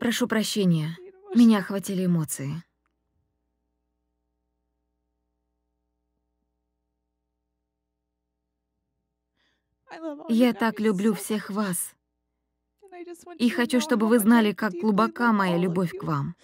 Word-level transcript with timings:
Прошу 0.00 0.28
прощения. 0.28 0.96
Меня 1.34 1.58
охватили 1.58 2.06
эмоции. 2.06 2.62
Я 10.28 10.52
так 10.52 10.80
люблю 10.80 11.14
всех 11.14 11.50
вас. 11.50 11.94
И 13.38 13.48
хочу, 13.48 13.80
чтобы 13.80 14.08
вы 14.08 14.18
знали, 14.18 14.52
как 14.52 14.72
глубока 14.72 15.32
моя 15.32 15.56
любовь 15.56 15.92
к 15.92 16.02
вам. 16.02 16.34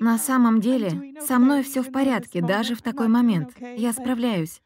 На 0.00 0.18
самом 0.18 0.60
деле, 0.60 1.14
со 1.20 1.38
мной 1.38 1.62
все 1.62 1.82
в 1.82 1.90
порядке, 1.90 2.42
даже 2.42 2.74
в 2.74 2.82
такой 2.82 3.08
момент. 3.08 3.56
Я 3.60 3.92
справляюсь. 3.92 4.62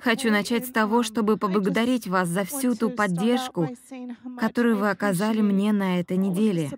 Хочу 0.00 0.30
начать 0.30 0.66
с 0.66 0.70
того, 0.70 1.02
чтобы 1.02 1.36
поблагодарить 1.36 2.06
вас 2.06 2.28
за 2.28 2.44
всю 2.44 2.74
ту 2.74 2.90
поддержку, 2.90 3.68
которую 4.38 4.78
вы 4.78 4.90
оказали 4.90 5.40
мне 5.40 5.72
на 5.72 6.00
этой 6.00 6.16
неделе. 6.16 6.70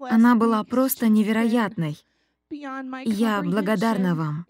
Она 0.00 0.34
была 0.36 0.64
просто 0.64 1.08
невероятной. 1.08 1.98
Я 2.50 3.42
благодарна 3.42 4.14
вам. 4.14 4.46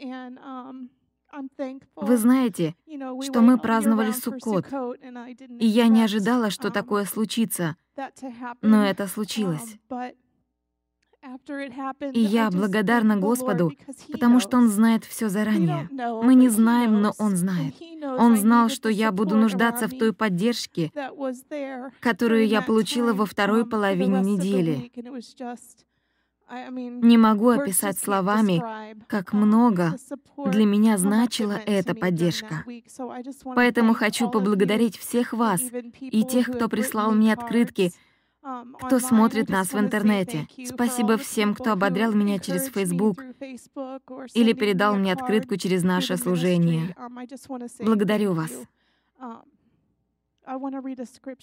Вы 1.96 2.16
знаете, 2.16 2.74
что 3.22 3.42
мы 3.42 3.58
праздновали 3.58 4.12
Суккот, 4.12 4.66
и 5.48 5.66
я 5.66 5.88
не 5.88 6.02
ожидала, 6.02 6.50
что 6.50 6.70
такое 6.70 7.04
случится, 7.04 7.76
но 8.62 8.84
это 8.84 9.08
случилось. 9.08 9.78
И 12.12 12.20
я 12.20 12.50
благодарна 12.50 13.16
Господу, 13.16 13.72
потому 14.12 14.40
что 14.40 14.56
Он 14.56 14.68
знает 14.68 15.04
все 15.04 15.28
заранее. 15.28 15.88
Мы 16.22 16.34
не 16.34 16.48
знаем, 16.48 17.00
но 17.00 17.12
Он 17.18 17.36
знает. 17.36 17.74
Он 18.02 18.36
знал, 18.36 18.68
что 18.68 18.88
я 18.88 19.10
буду 19.10 19.36
нуждаться 19.36 19.88
в 19.88 19.98
той 19.98 20.12
поддержке, 20.12 20.92
которую 22.00 22.46
я 22.46 22.62
получила 22.62 23.12
во 23.12 23.26
второй 23.26 23.66
половине 23.66 24.20
недели. 24.20 24.92
Не 26.50 27.18
могу 27.18 27.50
описать 27.50 27.98
словами, 27.98 28.62
как 29.06 29.32
много 29.34 29.96
для 30.46 30.64
меня 30.64 30.96
значила 30.96 31.52
эта 31.52 31.94
поддержка. 31.94 32.64
Поэтому 33.54 33.92
хочу 33.92 34.30
поблагодарить 34.30 34.96
всех 34.96 35.34
вас 35.34 35.60
и 36.00 36.24
тех, 36.24 36.46
кто 36.46 36.68
прислал 36.68 37.12
мне 37.12 37.34
открытки, 37.34 37.92
кто 38.80 38.98
смотрит 38.98 39.48
нас 39.48 39.72
в 39.72 39.78
интернете. 39.78 40.46
Спасибо 40.66 41.16
всем, 41.16 41.54
кто 41.54 41.72
ободрял 41.72 42.12
меня 42.12 42.38
через 42.38 42.68
Facebook 42.68 43.20
или 44.34 44.52
передал 44.52 44.96
мне 44.96 45.12
открытку 45.12 45.56
через 45.56 45.82
наше 45.82 46.16
служение. 46.16 46.94
Благодарю 47.80 48.32
вас. 48.32 48.50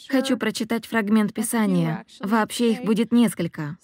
Хочу 0.09 0.37
прочитать 0.37 0.87
фрагмент 0.87 1.31
Писания. 1.31 2.05
Вообще 2.21 2.71
их 2.71 2.83
будет 2.83 3.11
несколько. 3.11 3.77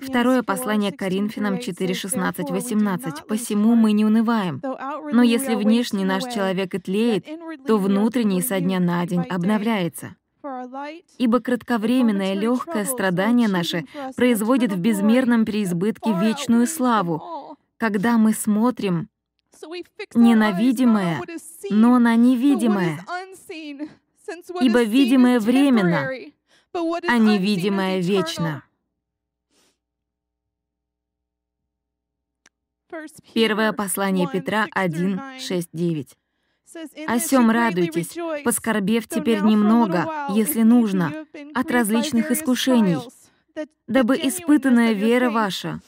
Второе 0.00 0.42
послание 0.42 0.92
к 0.92 0.98
Коринфянам 0.98 1.58
4, 1.58 1.94
16, 1.94 2.50
18. 2.50 3.26
«Посему 3.26 3.74
мы 3.74 3.92
не 3.92 4.04
унываем. 4.04 4.60
Но 5.12 5.22
если 5.22 5.54
внешний 5.54 6.04
наш 6.04 6.24
человек 6.24 6.74
и 6.74 6.78
тлеет, 6.78 7.26
то 7.66 7.78
внутренний 7.78 8.42
со 8.42 8.60
дня 8.60 8.80
на 8.80 9.06
день 9.06 9.22
обновляется. 9.22 10.16
Ибо 11.18 11.40
кратковременное 11.40 12.34
легкое 12.34 12.84
страдание 12.84 13.48
наше 13.48 13.84
производит 14.16 14.72
в 14.72 14.78
безмерном 14.78 15.44
переизбытке 15.44 16.12
вечную 16.12 16.66
славу, 16.66 17.56
когда 17.76 18.18
мы 18.18 18.32
смотрим 18.32 19.08
не 20.14 20.34
на 20.34 20.52
видимое, 20.52 21.20
но 21.70 21.98
на 21.98 22.16
невидимое. 22.16 23.04
Ибо 24.60 24.82
видимое 24.82 25.40
временно, 25.40 26.08
а 26.72 27.18
невидимое 27.18 28.00
вечно. 28.00 28.62
Первое 33.34 33.72
послание 33.72 34.28
Петра 34.30 34.66
1, 34.72 35.38
6, 35.38 35.68
9. 35.72 36.16
О 37.06 37.18
сем 37.18 37.50
радуйтесь, 37.50 38.16
поскорбев 38.44 39.08
теперь 39.08 39.40
немного, 39.40 40.28
если 40.34 40.62
нужно, 40.62 41.26
от 41.54 41.70
различных 41.70 42.30
искушений, 42.30 42.98
дабы 43.88 44.16
испытанная 44.16 44.92
вера 44.92 45.30
ваша 45.30 45.80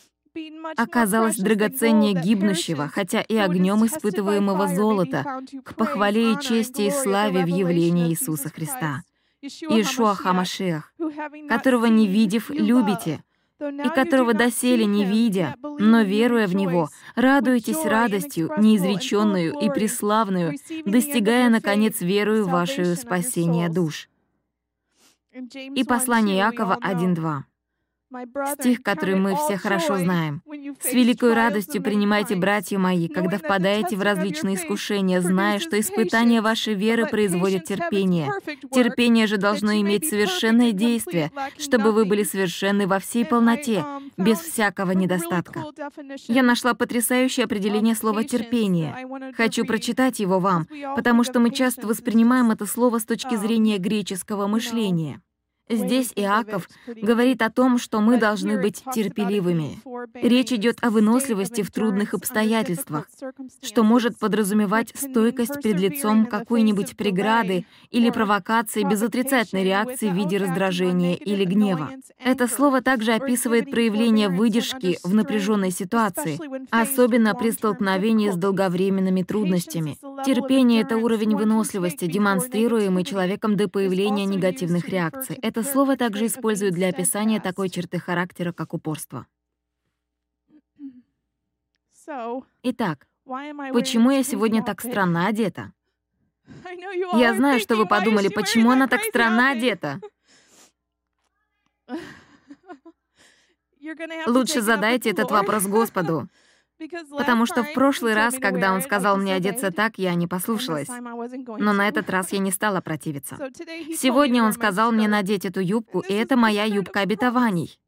оказалась 0.77 1.37
драгоценнее 1.37 2.15
гибнущего, 2.15 2.89
хотя 2.89 3.21
и 3.21 3.37
огнем 3.37 3.85
испытываемого 3.85 4.67
золота, 4.69 5.43
к 5.65 5.75
похвале 5.75 6.33
и 6.33 6.41
чести 6.41 6.83
и 6.83 6.91
славе 6.91 7.45
в 7.45 7.49
явлении 7.49 8.09
Иисуса 8.09 8.49
Христа. 8.49 9.03
Иешуа 9.43 10.15
Хамашех, 10.15 10.95
которого 11.49 11.87
не 11.87 12.07
видев, 12.07 12.49
любите, 12.49 13.23
и 13.69 13.89
которого 13.95 14.35
доселе 14.35 14.85
не 14.85 15.05
видя, 15.05 15.55
но 15.79 16.03
веруя 16.03 16.47
в 16.47 16.55
Него, 16.55 16.89
радуйтесь 17.15 17.85
радостью, 17.85 18.51
неизреченную 18.59 19.59
и 19.59 19.69
преславную, 19.69 20.55
достигая, 20.85 21.49
наконец, 21.51 22.01
верою 22.01 22.47
вашего 22.47 22.95
спасения 22.95 23.69
душ. 23.69 24.09
И 25.55 25.85
послание 25.85 26.39
Иакова 26.39 26.79
1.2. 26.83 27.52
Стих, 28.59 28.83
который 28.83 29.15
мы 29.15 29.37
все 29.37 29.57
хорошо 29.57 29.97
знаем. 29.97 30.43
«С 30.81 30.93
великой 30.93 31.35
радостью 31.35 31.83
принимайте, 31.83 32.37
братья 32.37 32.79
мои, 32.79 33.09
когда 33.09 33.39
впадаете 33.39 33.97
в 33.97 34.03
различные 34.03 34.57
искушения, 34.57 35.21
зная, 35.21 35.59
что 35.59 35.81
испытания 35.81 36.43
вашей 36.43 36.75
веры 36.75 37.07
производят 37.07 37.65
терпение. 37.65 38.31
Терпение 38.71 39.27
же 39.27 39.39
должно 39.39 39.73
иметь 39.81 40.09
совершенное 40.09 40.73
действие, 40.73 41.31
чтобы 41.59 41.93
вы 41.93 42.05
были 42.05 42.23
совершенны 42.23 42.87
во 42.87 42.99
всей 42.99 43.25
полноте, 43.25 43.85
без 44.17 44.39
всякого 44.41 44.93
недостатка». 44.93 45.65
Я 46.29 46.43
нашла 46.43 46.75
потрясающее 46.75 47.45
определение 47.45 47.95
слова 47.95 48.25
«терпение». 48.25 48.95
Хочу 49.37 49.65
прочитать 49.65 50.21
его 50.21 50.39
вам, 50.39 50.67
потому 50.97 51.25
что 51.25 51.41
мы 51.41 51.51
часто 51.51 51.87
воспринимаем 51.87 52.51
это 52.51 52.67
слово 52.67 52.99
с 52.99 53.05
точки 53.05 53.37
зрения 53.37 53.79
греческого 53.79 54.47
мышления. 54.47 55.21
Здесь 55.69 56.13
Иаков 56.17 56.69
говорит 56.87 57.41
о 57.43 57.51
том, 57.51 57.79
что 57.79 58.01
мы 58.01 58.19
должны 58.19 58.61
быть 58.61 58.83
терпеливыми. 58.95 59.79
Речь 60.15 60.53
идет 60.53 60.79
о 60.83 60.91
выносливости 60.91 61.63
в 61.63 61.71
трудных 61.71 62.15
обстоятельствах, 62.15 63.09
что 63.63 63.83
может 63.83 64.19
подразумевать 64.19 64.93
стойкость 64.95 65.63
перед 65.63 65.81
лицом 65.81 66.27
какой-нибудь 66.27 66.97
преграды 66.97 67.65
или 67.91 68.11
провокации 68.11 68.83
без 68.83 69.03
отрицательной 69.03 69.65
реакции 69.65 70.11
в 70.11 70.15
виде 70.15 70.37
раздражения 70.39 71.15
или 71.15 71.45
гнева. 71.45 71.91
Это 72.19 72.49
слово 72.49 72.83
также 72.83 73.13
описывает 73.13 73.71
проявление 73.71 74.29
выдержки 74.29 74.99
в 75.03 75.15
напряженной 75.15 75.71
ситуации, 75.71 76.39
особенно 76.71 77.35
при 77.35 77.51
столкновении 77.51 78.31
с 78.31 78.37
долговременными 78.37 79.23
трудностями. 79.23 79.97
Терпение— 80.25 80.83
это 80.83 80.99
уровень 80.99 81.37
выносливости, 81.37 82.07
демонстрируемый 82.07 83.05
человеком 83.05 83.57
до 83.57 83.69
появления 83.69 84.25
негативных 84.25 84.89
реакций. 84.89 85.39
Это 85.43 85.62
слово 85.65 85.97
также 85.97 86.27
используют 86.27 86.75
для 86.75 86.89
описания 86.89 87.41
такой 87.41 87.69
черты 87.69 87.99
характера, 87.99 88.53
как 88.53 88.75
упорство. 88.75 89.27
Итак, 92.63 93.07
почему 93.25 94.11
я 94.11 94.23
сегодня 94.23 94.63
так 94.63 94.81
странно 94.81 95.27
одета? 95.27 95.73
Я 97.15 97.35
знаю, 97.35 97.61
что 97.61 97.77
вы 97.77 97.87
подумали, 97.87 98.29
почему 98.29 98.71
она 98.71 98.89
так 98.89 99.03
странно 99.05 99.51
одета. 99.51 100.01
Лучше 104.27 104.61
задайте 104.61 105.11
этот 105.11 105.31
вопрос 105.31 105.67
Господу. 105.67 106.29
Потому 107.11 107.47
что 107.47 107.63
в 107.63 107.73
прошлый 107.73 108.15
раз, 108.15 108.37
когда 108.39 108.73
он 108.73 108.83
сказал 108.83 109.17
мне 109.17 109.35
одеться 109.35 109.71
так, 109.71 109.99
я 109.99 110.15
не 110.15 110.27
послушалась. 110.27 110.89
Но 110.89 111.73
на 111.73 111.89
этот 111.89 112.11
раз 112.11 112.33
я 112.33 112.39
не 112.39 112.51
стала 112.51 112.81
противиться. 112.81 113.37
Сегодня 113.97 114.43
он 114.43 114.53
сказал 114.53 114.93
мне 114.93 115.09
надеть 115.09 115.45
эту 115.45 115.61
юбку, 115.61 116.01
и 116.01 116.13
это 116.13 116.37
моя 116.37 116.65
юбка 116.65 117.01
обетований. 117.01 117.79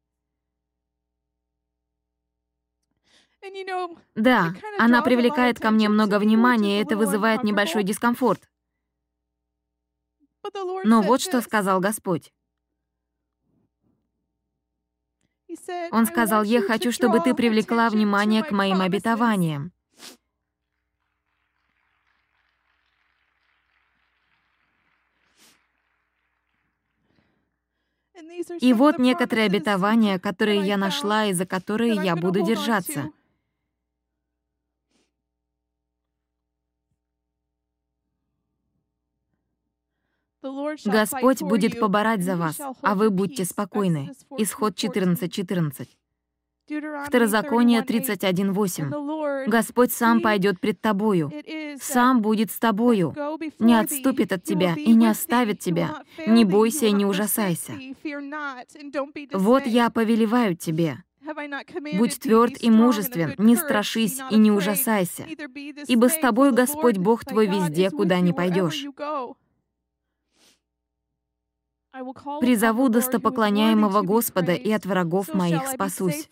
Да, 4.15 4.53
она 4.79 5.01
привлекает 5.01 5.59
ко 5.59 5.71
мне 5.71 5.87
много 5.89 6.19
внимания, 6.19 6.79
и 6.79 6.83
это 6.83 6.97
вызывает 6.97 7.43
небольшой 7.43 7.83
дискомфорт. 7.83 8.49
Но 10.83 11.01
вот 11.01 11.21
что 11.21 11.41
сказал 11.41 11.79
Господь. 11.79 12.31
Он 15.91 16.05
сказал, 16.05 16.43
«Я 16.43 16.61
хочу, 16.61 16.91
чтобы 16.91 17.19
ты 17.19 17.33
привлекла 17.33 17.89
внимание 17.89 18.43
к 18.43 18.51
моим 18.51 18.81
обетованиям». 18.81 19.71
И 28.59 28.73
вот 28.73 28.99
некоторые 28.99 29.45
обетования, 29.45 30.19
которые 30.19 30.61
я 30.61 30.77
нашла 30.77 31.25
и 31.25 31.33
за 31.33 31.45
которые 31.45 31.95
я 31.95 32.15
буду 32.15 32.41
держаться. 32.43 33.09
Господь 40.85 41.41
будет 41.41 41.79
поборать 41.79 42.23
за 42.23 42.35
вас, 42.35 42.59
а 42.81 42.95
вы 42.95 43.09
будьте 43.09 43.45
спокойны. 43.45 44.11
Исход 44.37 44.75
14.14. 44.75 45.27
14. 45.27 45.97
Второзаконие 47.07 47.81
31.8. 47.81 49.45
Господь 49.47 49.91
сам 49.91 50.21
пойдет 50.21 50.59
пред 50.59 50.81
тобою, 50.81 51.31
сам 51.79 52.21
будет 52.21 52.51
с 52.51 52.57
тобою, 52.57 53.13
не 53.59 53.79
отступит 53.79 54.31
от 54.31 54.43
тебя 54.43 54.73
и 54.75 54.93
не 54.93 55.07
оставит 55.07 55.59
тебя. 55.59 56.01
Не 56.25 56.43
бойся 56.43 56.87
и 56.87 56.91
не 56.91 57.05
ужасайся. 57.05 57.73
Вот 59.33 59.67
я 59.67 59.91
повелеваю 59.91 60.55
тебе. 60.55 60.97
Будь 61.97 62.19
тверд 62.19 62.53
и 62.61 62.69
мужествен, 62.69 63.33
не 63.37 63.55
страшись 63.55 64.19
и 64.29 64.37
не 64.37 64.51
ужасайся, 64.51 65.25
ибо 65.87 66.09
с 66.09 66.17
тобой 66.17 66.51
Господь 66.51 66.97
Бог 66.97 67.25
твой 67.25 67.47
везде, 67.47 67.89
куда 67.89 68.19
не 68.19 68.33
пойдешь. 68.33 68.85
Призову 72.39 72.89
достопоклоняемого 72.89 74.01
Господа, 74.01 74.53
и 74.53 74.71
от 74.71 74.85
врагов 74.85 75.33
моих 75.33 75.67
спасусь. 75.67 76.27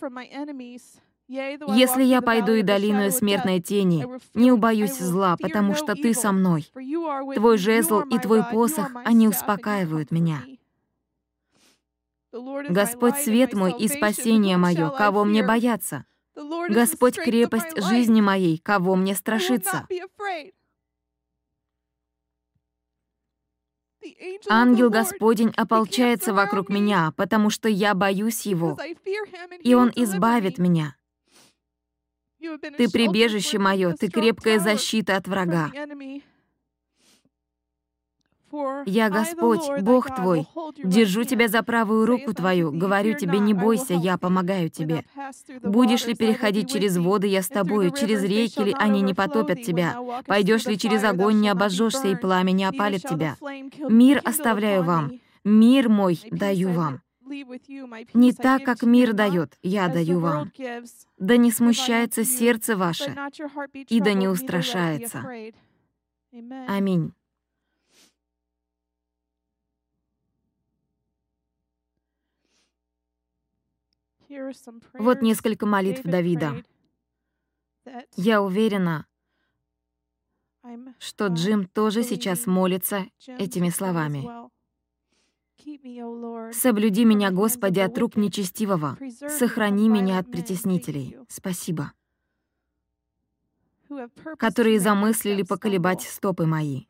Если 1.27 2.03
я 2.03 2.21
пойду 2.21 2.53
и 2.53 2.61
долину 2.61 3.09
смертной 3.09 3.61
тени, 3.61 4.05
не 4.33 4.51
убоюсь 4.51 4.97
зла, 4.97 5.37
потому 5.39 5.73
что 5.73 5.95
ты 5.95 6.13
со 6.13 6.31
мной. 6.31 6.69
Твой 7.35 7.57
жезл 7.57 8.01
и 8.01 8.19
твой 8.19 8.43
посох, 8.43 8.91
они 9.05 9.27
успокаивают 9.27 10.11
меня. 10.11 10.41
Господь 12.69 13.15
свет 13.17 13.53
мой 13.53 13.73
и 13.77 13.87
спасение 13.87 14.57
мое, 14.57 14.89
кого 14.89 15.23
мне 15.23 15.43
бояться? 15.43 16.05
Господь 16.69 17.15
крепость 17.15 17.81
жизни 17.81 18.21
моей, 18.21 18.57
кого 18.57 18.95
мне 18.95 19.15
страшиться? 19.15 19.87
Ангел 24.49 24.89
Господень 24.89 25.53
ополчается 25.55 26.33
вокруг 26.33 26.69
меня, 26.69 27.13
потому 27.15 27.49
что 27.49 27.69
я 27.69 27.93
боюсь 27.93 28.45
Его, 28.45 28.77
и 29.61 29.73
Он 29.73 29.91
избавит 29.95 30.57
меня. 30.57 30.95
Ты 32.77 32.89
прибежище 32.89 33.57
мое, 33.57 33.93
ты 33.93 34.09
крепкая 34.09 34.59
защита 34.59 35.15
от 35.15 35.27
врага. 35.27 35.71
Я 38.85 39.09
Господь, 39.09 39.81
Бог 39.81 40.13
твой, 40.15 40.47
держу 40.83 41.23
тебя 41.23 41.47
за 41.47 41.63
правую 41.63 42.05
руку 42.05 42.33
твою, 42.33 42.71
говорю 42.71 43.17
тебе, 43.17 43.39
не 43.39 43.53
бойся, 43.53 43.93
я 43.93 44.17
помогаю 44.17 44.69
тебе. 44.69 45.05
Будешь 45.63 46.05
ли 46.05 46.13
переходить 46.13 46.71
через 46.71 46.97
воды, 46.97 47.27
я 47.27 47.41
с 47.41 47.47
тобою, 47.47 47.91
через 47.91 48.23
реки 48.23 48.63
ли 48.63 48.75
они 48.77 49.01
не 49.01 49.13
потопят 49.13 49.63
тебя, 49.63 49.97
пойдешь 50.25 50.65
ли 50.65 50.77
через 50.77 51.03
огонь, 51.03 51.39
не 51.39 51.49
обожжешься, 51.49 52.07
и 52.07 52.15
пламя 52.15 52.51
не 52.51 52.65
опалит 52.65 53.01
тебя. 53.03 53.37
Мир 53.89 54.21
оставляю 54.23 54.83
вам, 54.83 55.13
мир 55.43 55.89
мой 55.89 56.19
даю 56.29 56.71
вам. 56.71 57.01
Не 58.13 58.33
так, 58.33 58.63
как 58.63 58.83
мир 58.83 59.13
дает, 59.13 59.57
я 59.63 59.87
даю 59.87 60.19
вам. 60.19 60.51
Да 61.17 61.37
не 61.37 61.51
смущается 61.51 62.23
сердце 62.23 62.77
ваше, 62.77 63.15
и 63.89 63.99
да 63.99 64.13
не 64.13 64.27
устрашается. 64.27 65.23
Аминь. 66.67 67.13
Вот 74.93 75.21
несколько 75.21 75.65
молитв 75.65 76.03
Давида. 76.03 76.63
Я 78.15 78.41
уверена, 78.41 79.05
что 80.99 81.27
Джим 81.27 81.67
тоже 81.67 82.03
сейчас 82.03 82.47
молится 82.47 83.05
этими 83.27 83.69
словами. 83.69 84.27
«Соблюди 86.53 87.05
меня, 87.05 87.31
Господи, 87.31 87.79
от 87.79 87.97
рук 87.97 88.15
нечестивого, 88.17 88.97
сохрани 89.27 89.87
меня 89.89 90.19
от 90.19 90.31
притеснителей. 90.31 91.17
Спасибо» 91.27 91.93
которые 94.37 94.79
замыслили 94.79 95.43
поколебать 95.43 96.01
стопы 96.01 96.45
мои. 96.45 96.85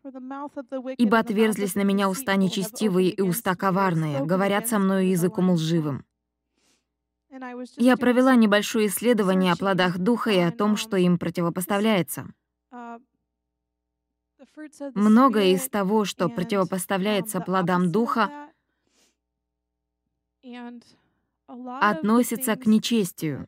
Ибо 0.98 1.20
отверзлись 1.20 1.76
на 1.76 1.82
меня 1.82 2.10
уста 2.10 2.36
нечестивые 2.36 3.10
и 3.10 3.22
уста 3.22 3.56
коварные, 3.56 4.24
говорят 4.24 4.68
со 4.68 4.80
мною 4.80 5.10
языком 5.10 5.50
лживым. 5.52 6.06
Я 7.78 7.98
провела 7.98 8.36
небольшое 8.36 8.88
исследование 8.88 9.54
о 9.54 9.56
плодах 9.56 9.98
духа 9.98 10.32
и 10.32 10.40
о 10.40 10.52
том, 10.52 10.78
что 10.78 10.98
им 10.98 11.18
противопоставляется. 11.18 12.28
Многое 14.94 15.54
из 15.54 15.68
того, 15.70 16.06
что 16.06 16.30
противопоставляется 16.30 17.40
плодам 17.40 17.92
духа, 17.92 18.30
относится 21.48 22.56
к 22.56 22.66
нечестию. 22.66 23.48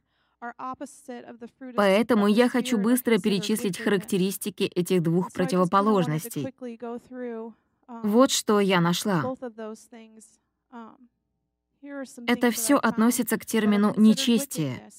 Поэтому 1.75 2.27
я 2.27 2.49
хочу 2.49 2.77
быстро 2.77 3.17
перечислить 3.17 3.77
характеристики 3.77 4.63
этих 4.63 5.01
двух 5.01 5.31
противоположностей. 5.31 6.53
Вот 7.87 8.31
что 8.31 8.59
я 8.59 8.81
нашла. 8.81 9.23
Это 12.27 12.51
все 12.51 12.75
относится 12.75 13.37
к 13.37 13.45
термину 13.45 13.93
«нечестие». 13.97 14.89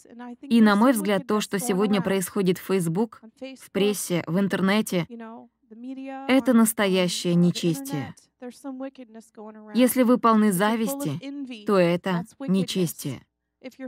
И, 0.43 0.61
на 0.61 0.77
мой 0.77 0.93
взгляд, 0.93 1.27
то, 1.27 1.41
что 1.41 1.59
сегодня 1.59 2.01
происходит 2.01 2.59
в 2.59 2.63
Facebook, 2.63 3.21
в 3.41 3.71
прессе, 3.71 4.23
в 4.27 4.39
интернете, 4.39 5.07
это 6.29 6.53
настоящее 6.53 7.35
нечестие. 7.35 8.15
Если 9.75 10.03
вы 10.03 10.19
полны 10.19 10.53
зависти, 10.53 11.65
то 11.67 11.79
это 11.79 12.25
нечестие. 12.47 13.23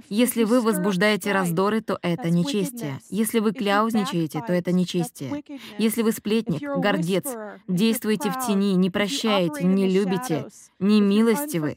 Если 0.08 0.44
вы 0.44 0.60
возбуждаете 0.60 1.32
раздоры, 1.32 1.80
то 1.80 1.98
это 2.02 2.30
нечестие. 2.30 3.00
Если 3.10 3.38
вы 3.38 3.52
кляузничаете, 3.52 4.42
то 4.46 4.52
это 4.52 4.72
нечестие. 4.72 5.42
Если 5.78 6.02
вы 6.02 6.12
сплетник, 6.12 6.62
гордец, 6.78 7.26
действуете 7.68 8.30
в 8.30 8.46
тени, 8.46 8.74
не 8.74 8.90
прощаете, 8.90 9.64
не 9.64 9.88
любите, 9.88 10.48
не 10.78 11.00
милостивы, 11.00 11.74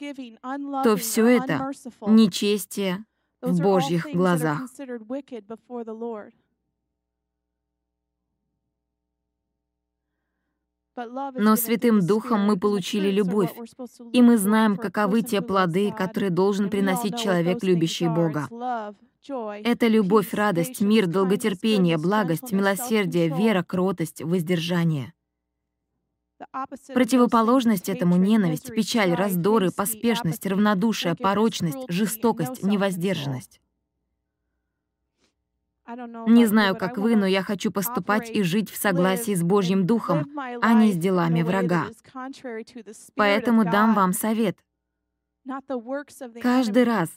то 0.83 0.95
все 0.97 1.25
это 1.25 1.71
нечестие 2.07 3.05
в 3.41 3.59
Божьих 3.61 4.07
глазах. 4.13 4.61
Но 10.95 11.55
Святым 11.55 12.05
Духом 12.05 12.41
мы 12.41 12.57
получили 12.57 13.09
любовь, 13.09 13.53
и 14.11 14.21
мы 14.21 14.37
знаем, 14.37 14.75
каковы 14.75 15.21
те 15.21 15.41
плоды, 15.41 15.91
которые 15.91 16.31
должен 16.31 16.69
приносить 16.69 17.17
человек, 17.17 17.63
любящий 17.63 18.07
Бога. 18.07 18.47
Это 19.63 19.87
любовь, 19.87 20.33
радость, 20.33 20.81
мир, 20.81 21.07
долготерпение, 21.07 21.97
благость, 21.97 22.51
милосердие, 22.51 23.29
вера, 23.29 23.63
кротость, 23.63 24.21
воздержание. 24.21 25.13
Противоположность 26.93 27.87
этому— 27.87 28.15
ненависть, 28.17 28.73
печаль, 28.73 29.13
раздоры, 29.13 29.71
поспешность, 29.71 30.45
равнодушие, 30.45 31.15
порочность, 31.15 31.85
жестокость, 31.87 32.63
невоздержанность. 32.63 33.61
Не 36.27 36.45
знаю, 36.45 36.75
как 36.75 36.97
вы, 36.97 37.15
но 37.15 37.25
я 37.25 37.43
хочу 37.43 37.71
поступать 37.71 38.29
и 38.29 38.43
жить 38.43 38.69
в 38.69 38.77
согласии 38.77 39.35
с 39.35 39.43
Божьим 39.43 39.85
Духом, 39.85 40.27
а 40.61 40.73
не 40.73 40.91
с 40.91 40.97
делами 40.97 41.41
врага. 41.41 41.87
Поэтому 43.15 43.65
дам 43.65 43.93
вам 43.93 44.13
совет. 44.13 44.57
Каждый 46.41 46.83
раз, 46.83 47.09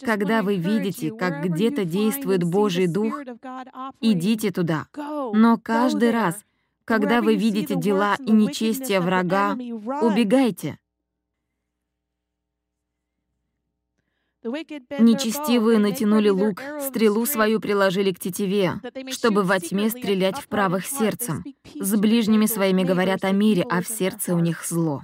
когда 0.00 0.42
вы 0.42 0.56
видите, 0.56 1.10
как 1.10 1.42
где-то 1.42 1.84
действует 1.84 2.44
Божий 2.44 2.86
Дух, 2.86 3.22
идите 4.00 4.50
туда. 4.50 4.86
Но 4.94 5.58
каждый 5.58 6.10
раз, 6.10 6.44
когда 6.84 7.22
вы 7.22 7.34
видите 7.34 7.76
дела 7.76 8.16
и 8.18 8.30
нечестие 8.30 9.00
врага, 9.00 9.54
убегайте. 9.54 10.78
Нечестивые 14.98 15.78
натянули 15.78 16.28
лук, 16.28 16.62
стрелу 16.80 17.26
свою 17.26 17.60
приложили 17.60 18.12
к 18.12 18.18
тетиве, 18.18 18.80
чтобы 19.10 19.42
во 19.42 19.60
тьме 19.60 19.90
стрелять 19.90 20.38
в 20.38 20.48
правых 20.48 20.86
сердцем. 20.86 21.44
С 21.74 21.94
ближними 21.96 22.46
своими 22.46 22.84
говорят 22.84 23.24
о 23.24 23.32
мире, 23.32 23.64
а 23.68 23.82
в 23.82 23.88
сердце 23.88 24.34
у 24.34 24.38
них 24.38 24.64
зло. 24.64 25.02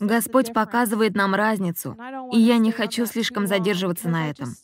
Господь 0.00 0.52
показывает 0.52 1.14
нам 1.14 1.34
разницу, 1.34 1.96
и 2.32 2.38
я 2.38 2.58
не 2.58 2.70
хочу 2.70 3.06
слишком 3.06 3.46
задерживаться 3.46 4.08
на 4.08 4.30
этом. 4.30 4.54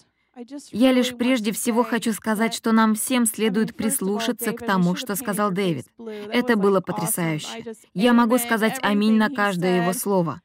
Я 0.71 0.93
лишь 0.93 1.15
прежде 1.15 1.53
всего 1.53 1.85
хочу 1.85 2.13
сказать, 2.13 2.55
что 2.55 2.73
нам 2.73 2.95
всем 2.95 3.27
следует 3.27 3.77
прислушаться 3.77 4.53
к 4.53 4.65
тому, 4.65 4.97
что 4.97 5.15
сказал 5.15 5.51
Дэвид. 5.51 5.87
Это 6.33 6.57
было 6.57 6.81
потрясающе. 6.81 7.75
Я 7.93 8.15
могу 8.15 8.39
сказать 8.39 8.79
«Аминь» 8.83 9.17
на 9.17 9.29
каждое 9.29 9.83
его 9.83 9.93
слово. 9.93 10.41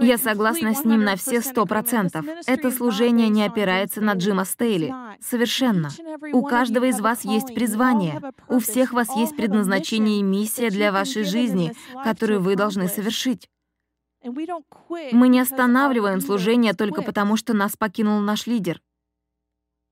Я 0.00 0.18
согласна 0.18 0.74
с 0.74 0.84
ним 0.84 1.04
на 1.04 1.14
все 1.14 1.40
сто 1.40 1.64
процентов. 1.64 2.26
Это 2.46 2.70
служение 2.70 3.28
не 3.28 3.44
опирается 3.44 4.00
на 4.00 4.14
Джима 4.14 4.44
Стейли. 4.44 4.92
Совершенно. 5.20 5.90
У 6.32 6.42
каждого 6.42 6.86
из 6.86 7.00
вас 7.00 7.24
есть 7.24 7.54
призвание. 7.54 8.20
У 8.48 8.58
всех 8.58 8.92
вас 8.92 9.14
есть 9.16 9.36
предназначение 9.36 10.18
и 10.18 10.24
миссия 10.24 10.70
для 10.70 10.90
вашей 10.90 11.22
жизни, 11.22 11.72
которую 12.02 12.40
вы 12.40 12.56
должны 12.56 12.88
совершить. 12.88 13.48
Мы 14.24 15.28
не 15.28 15.40
останавливаем 15.40 16.20
служение 16.20 16.74
только 16.74 17.02
потому, 17.02 17.36
что 17.36 17.54
нас 17.54 17.76
покинул 17.76 18.20
наш 18.20 18.46
лидер. 18.46 18.80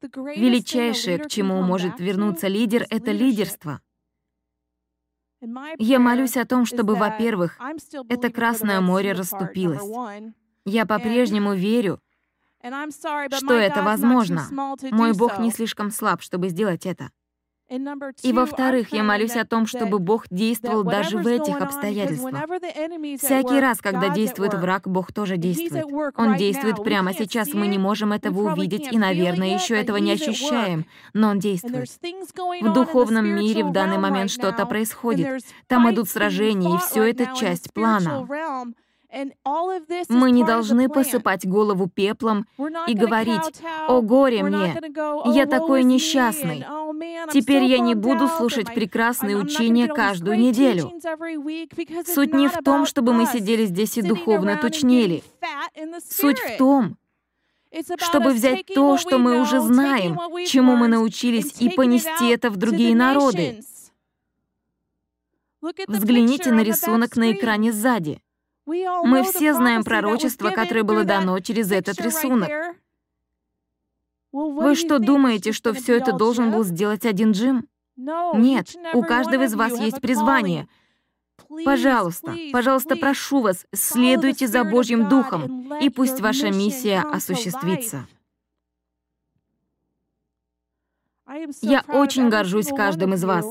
Величайшее, 0.02 1.18
к 1.18 1.28
чему 1.28 1.62
может 1.62 1.98
вернуться 1.98 2.48
лидер,— 2.48 2.84
это 2.90 3.10
лидерство. 3.10 3.80
Я 5.78 5.98
молюсь 5.98 6.36
о 6.36 6.44
том, 6.44 6.66
чтобы, 6.66 6.94
во-первых, 6.94 7.58
это 8.08 8.30
Красное 8.30 8.80
море 8.80 9.12
расступилось. 9.12 9.82
Я 10.64 10.84
по-прежнему 10.86 11.54
верю, 11.54 12.00
что 12.62 13.54
это 13.54 13.82
возможно. 13.82 14.46
Мой 14.90 15.12
Бог 15.12 15.38
не 15.38 15.50
слишком 15.50 15.90
слаб, 15.90 16.22
чтобы 16.22 16.48
сделать 16.48 16.86
это. 16.86 17.10
И 18.22 18.32
во-вторых, 18.32 18.92
я 18.92 19.02
молюсь 19.02 19.36
о 19.36 19.44
том, 19.44 19.66
чтобы 19.66 19.98
Бог 19.98 20.24
действовал 20.30 20.84
даже 20.84 21.18
в 21.18 21.26
этих 21.26 21.60
обстоятельствах. 21.60 22.34
Всякий 23.18 23.60
раз, 23.60 23.78
когда 23.80 24.08
действует 24.08 24.54
враг, 24.54 24.88
Бог 24.88 25.12
тоже 25.12 25.36
действует. 25.36 25.84
Он 26.16 26.36
действует 26.36 26.82
прямо 26.82 27.12
сейчас, 27.12 27.52
мы 27.52 27.68
не 27.68 27.78
можем 27.78 28.12
этого 28.12 28.52
увидеть 28.52 28.90
и, 28.90 28.98
наверное, 28.98 29.54
еще 29.54 29.76
этого 29.76 29.98
не 29.98 30.12
ощущаем, 30.12 30.86
но 31.12 31.28
Он 31.28 31.38
действует. 31.38 31.88
В 32.62 32.72
духовном 32.72 33.26
мире 33.26 33.64
в 33.64 33.72
данный 33.72 33.98
момент 33.98 34.30
что-то 34.30 34.64
происходит. 34.66 35.42
Там 35.66 35.90
идут 35.90 36.08
сражения, 36.08 36.76
и 36.76 36.78
все 36.78 37.04
это 37.04 37.34
часть 37.34 37.72
плана. 37.72 38.26
Мы 40.08 40.30
не 40.32 40.44
должны 40.44 40.88
посыпать 40.88 41.46
голову 41.46 41.88
пеплом 41.88 42.46
и 42.86 42.94
говорить 42.94 43.62
«О 43.88 44.02
горе 44.02 44.42
мне! 44.42 44.78
Я 45.32 45.46
такой 45.46 45.82
несчастный! 45.84 46.64
Теперь 47.32 47.64
я 47.64 47.78
не 47.78 47.94
буду 47.94 48.28
слушать 48.28 48.74
прекрасные 48.74 49.36
учения 49.36 49.88
каждую 49.88 50.38
неделю». 50.38 50.92
Суть 52.06 52.34
не 52.34 52.48
в 52.48 52.58
том, 52.62 52.84
чтобы 52.84 53.14
мы 53.14 53.26
сидели 53.26 53.64
здесь 53.64 53.96
и 53.96 54.02
духовно 54.02 54.56
тучнели. 54.56 55.22
Суть 56.06 56.38
в 56.38 56.58
том, 56.58 56.96
чтобы 57.98 58.32
взять 58.32 58.66
то, 58.66 58.98
что 58.98 59.18
мы 59.18 59.40
уже 59.40 59.60
знаем, 59.60 60.18
чему 60.46 60.76
мы 60.76 60.88
научились, 60.88 61.60
и 61.60 61.70
понести 61.70 62.28
это 62.28 62.50
в 62.50 62.56
другие 62.56 62.94
народы. 62.94 63.60
Взгляните 65.86 66.52
на 66.52 66.60
рисунок 66.60 67.16
на 67.16 67.32
экране 67.32 67.72
сзади. 67.72 68.20
Мы 68.68 69.22
все 69.24 69.54
знаем 69.54 69.82
пророчество, 69.82 70.50
которое 70.50 70.82
было 70.82 71.04
дано 71.04 71.40
через 71.40 71.72
этот 71.72 71.98
рисунок. 72.00 72.50
Вы 74.30 74.74
что, 74.74 74.98
думаете, 74.98 75.52
что 75.52 75.72
все 75.72 75.96
это 75.96 76.12
должен 76.12 76.50
был 76.50 76.64
сделать 76.64 77.06
один 77.06 77.32
Джим? 77.32 77.66
Нет, 77.96 78.76
у 78.92 79.02
каждого 79.02 79.44
из 79.44 79.54
вас 79.54 79.78
есть 79.80 80.00
призвание. 80.02 80.68
Пожалуйста, 81.64 82.36
пожалуйста, 82.52 82.96
прошу 82.96 83.40
вас, 83.40 83.64
следуйте 83.74 84.46
за 84.46 84.64
Божьим 84.64 85.08
Духом, 85.08 85.74
и 85.78 85.88
пусть 85.88 86.20
ваша 86.20 86.50
миссия 86.50 87.00
осуществится. 87.00 88.06
Я 91.62 91.84
очень 91.88 92.28
горжусь 92.28 92.68
каждым 92.68 93.14
из 93.14 93.24
вас. 93.24 93.46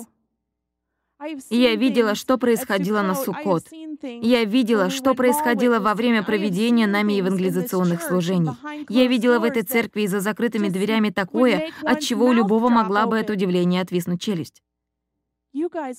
Я 1.49 1.75
видела, 1.75 2.13
что 2.13 2.37
происходило 2.37 3.01
на 3.01 3.15
Суккот. 3.15 3.65
Я 4.01 4.43
видела, 4.43 4.89
что 4.89 5.13
происходило 5.13 5.79
во 5.79 5.93
время 5.93 6.23
проведения 6.23 6.87
нами 6.87 7.13
евангелизационных 7.13 8.01
служений. 8.01 8.51
Я 8.89 9.07
видела 9.07 9.39
в 9.39 9.43
этой 9.43 9.63
церкви 9.63 10.05
за 10.05 10.19
закрытыми 10.19 10.69
дверями 10.69 11.09
такое, 11.09 11.71
от 11.83 12.01
чего 12.01 12.25
у 12.27 12.33
любого 12.33 12.69
могла 12.69 13.05
бы 13.05 13.19
от 13.19 13.29
удивления 13.29 13.81
отвиснуть 13.81 14.21
челюсть. 14.21 14.61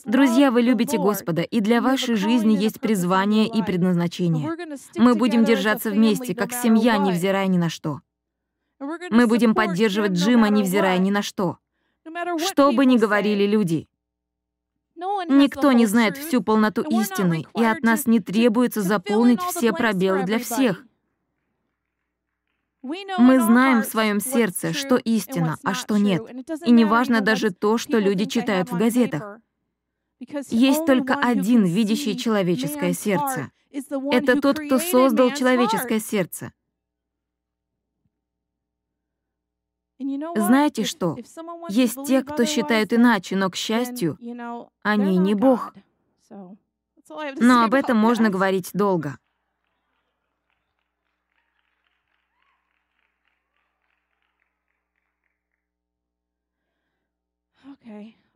Друзья, 0.04 0.50
вы 0.50 0.62
любите 0.62 0.98
Господа, 0.98 1.42
и 1.42 1.60
для 1.60 1.80
вашей 1.80 2.14
жизни 2.14 2.56
есть 2.56 2.80
призвание 2.80 3.48
и 3.48 3.62
предназначение. 3.62 4.50
Мы 4.96 5.14
будем 5.14 5.44
держаться 5.44 5.90
вместе, 5.90 6.34
как 6.34 6.52
семья, 6.52 6.96
невзирая 6.98 7.46
ни 7.48 7.58
на 7.58 7.68
что. 7.68 8.00
Мы 9.10 9.26
будем 9.26 9.54
поддерживать 9.54 10.12
Джима, 10.12 10.48
невзирая 10.48 10.98
ни 10.98 11.10
на 11.10 11.22
что. 11.22 11.58
Что 12.38 12.72
бы 12.72 12.86
ни 12.86 12.96
говорили 12.96 13.46
люди. 13.46 13.88
Никто 15.28 15.72
не 15.72 15.86
знает 15.86 16.16
всю 16.16 16.42
полноту 16.42 16.82
истины, 16.82 17.46
и 17.56 17.64
от 17.64 17.82
нас 17.82 18.06
не 18.06 18.20
требуется 18.20 18.82
заполнить 18.82 19.40
все 19.42 19.72
пробелы 19.72 20.24
для 20.24 20.38
всех. 20.38 20.84
Мы 22.82 23.40
знаем 23.40 23.82
в 23.82 23.86
своем 23.86 24.20
сердце, 24.20 24.72
что 24.72 24.96
истина, 24.96 25.56
а 25.62 25.74
что 25.74 25.98
нет. 25.98 26.22
И 26.64 26.70
неважно 26.70 27.20
даже 27.20 27.50
то, 27.50 27.78
что 27.78 27.98
люди 27.98 28.24
читают 28.24 28.70
в 28.70 28.78
газетах. 28.78 29.38
Есть 30.50 30.86
только 30.86 31.14
один 31.14 31.64
видящий 31.64 32.16
человеческое 32.16 32.92
сердце. 32.92 33.50
Это 34.10 34.40
тот, 34.40 34.58
кто 34.58 34.78
создал 34.78 35.32
человеческое 35.32 36.00
сердце. 36.00 36.52
Знаете 39.98 40.84
что? 40.84 41.16
Есть 41.68 41.98
те, 42.06 42.22
кто 42.22 42.44
считают 42.44 42.92
иначе, 42.92 43.36
но, 43.36 43.50
к 43.50 43.56
счастью, 43.56 44.16
они 44.82 45.18
не 45.18 45.34
Бог. 45.34 45.74
Но 47.40 47.64
об 47.64 47.74
этом 47.74 47.96
можно 47.96 48.30
говорить 48.30 48.70
долго. 48.74 49.18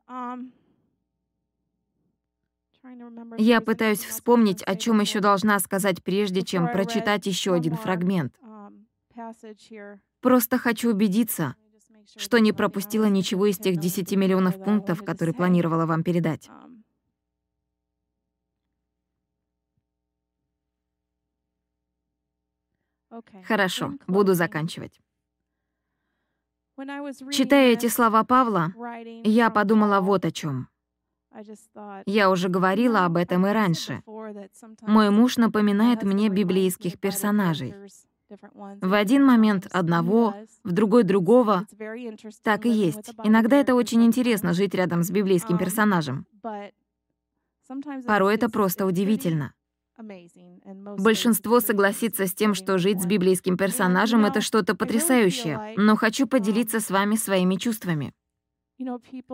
Um, 0.08 0.52
Я 3.38 3.60
пытаюсь 3.60 4.04
вспомнить, 4.04 4.62
о 4.62 4.74
чем 4.76 5.00
еще 5.00 5.20
должна 5.20 5.58
сказать, 5.60 6.02
прежде 6.02 6.42
чем 6.42 6.70
прочитать 6.70 7.26
еще 7.26 7.54
один 7.54 7.76
фрагмент. 7.76 8.34
Просто 10.22 10.56
хочу 10.56 10.90
убедиться, 10.90 11.56
что 12.16 12.38
не 12.38 12.52
пропустила 12.52 13.06
ничего 13.06 13.46
из 13.46 13.58
тех 13.58 13.76
10 13.76 14.12
миллионов 14.12 14.62
пунктов, 14.62 15.04
которые 15.04 15.34
планировала 15.34 15.84
вам 15.84 16.04
передать. 16.04 16.48
Хорошо, 23.44 23.94
буду 24.06 24.34
заканчивать. 24.34 25.00
Читая 27.32 27.72
эти 27.72 27.88
слова 27.88 28.24
Павла, 28.24 28.72
я 29.24 29.50
подумала 29.50 30.00
вот 30.00 30.24
о 30.24 30.30
чем. 30.30 30.68
Я 32.06 32.30
уже 32.30 32.48
говорила 32.48 33.04
об 33.04 33.16
этом 33.16 33.46
и 33.46 33.50
раньше. 33.50 34.02
Мой 34.82 35.10
муж 35.10 35.36
напоминает 35.36 36.02
мне 36.02 36.28
библейских 36.28 36.98
персонажей. 36.98 37.74
В 38.80 38.94
один 38.94 39.24
момент 39.24 39.66
одного, 39.70 40.34
в 40.64 40.72
другой 40.72 41.02
другого. 41.02 41.66
Так 42.42 42.66
и 42.66 42.70
есть. 42.70 43.14
Иногда 43.24 43.56
это 43.56 43.74
очень 43.74 44.04
интересно 44.04 44.52
жить 44.52 44.74
рядом 44.74 45.02
с 45.02 45.10
библейским 45.10 45.56
um, 45.56 45.58
персонажем. 45.58 46.26
Порой 48.06 48.34
это 48.34 48.48
просто 48.48 48.86
удивительно. 48.86 49.54
Большинство 49.98 51.60
согласится 51.60 52.26
с 52.26 52.34
тем, 52.34 52.54
что 52.54 52.78
жить 52.78 53.02
с 53.02 53.06
библейским 53.06 53.56
персонажем— 53.56 54.24
это 54.26 54.40
что-то 54.40 54.74
потрясающее, 54.74 55.74
но 55.76 55.96
хочу 55.96 56.26
поделиться 56.26 56.80
с 56.80 56.90
вами 56.90 57.16
своими 57.16 57.56
чувствами. 57.56 58.14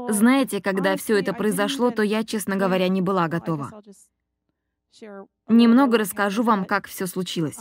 Знаете, 0.09 0.61
когда 0.61 0.97
все 0.97 1.19
это 1.19 1.33
произошло, 1.33 1.91
то 1.91 2.03
я, 2.03 2.25
честно 2.25 2.57
говоря, 2.57 2.89
не 2.89 3.01
была 3.01 3.29
готова. 3.29 3.71
Немного 5.49 5.99
расскажу 5.99 6.43
вам, 6.43 6.65
как 6.65 6.87
все 6.87 7.07
случилось. 7.07 7.59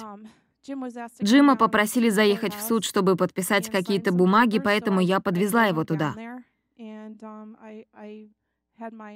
Джима 1.23 1.55
попросили 1.55 2.09
заехать 2.09 2.53
в 2.53 2.61
суд, 2.61 2.83
чтобы 2.83 3.15
подписать 3.15 3.69
какие-то 3.69 4.11
бумаги, 4.11 4.59
поэтому 4.59 4.99
я 4.99 5.19
подвезла 5.19 5.65
его 5.65 5.83
туда. 5.83 6.13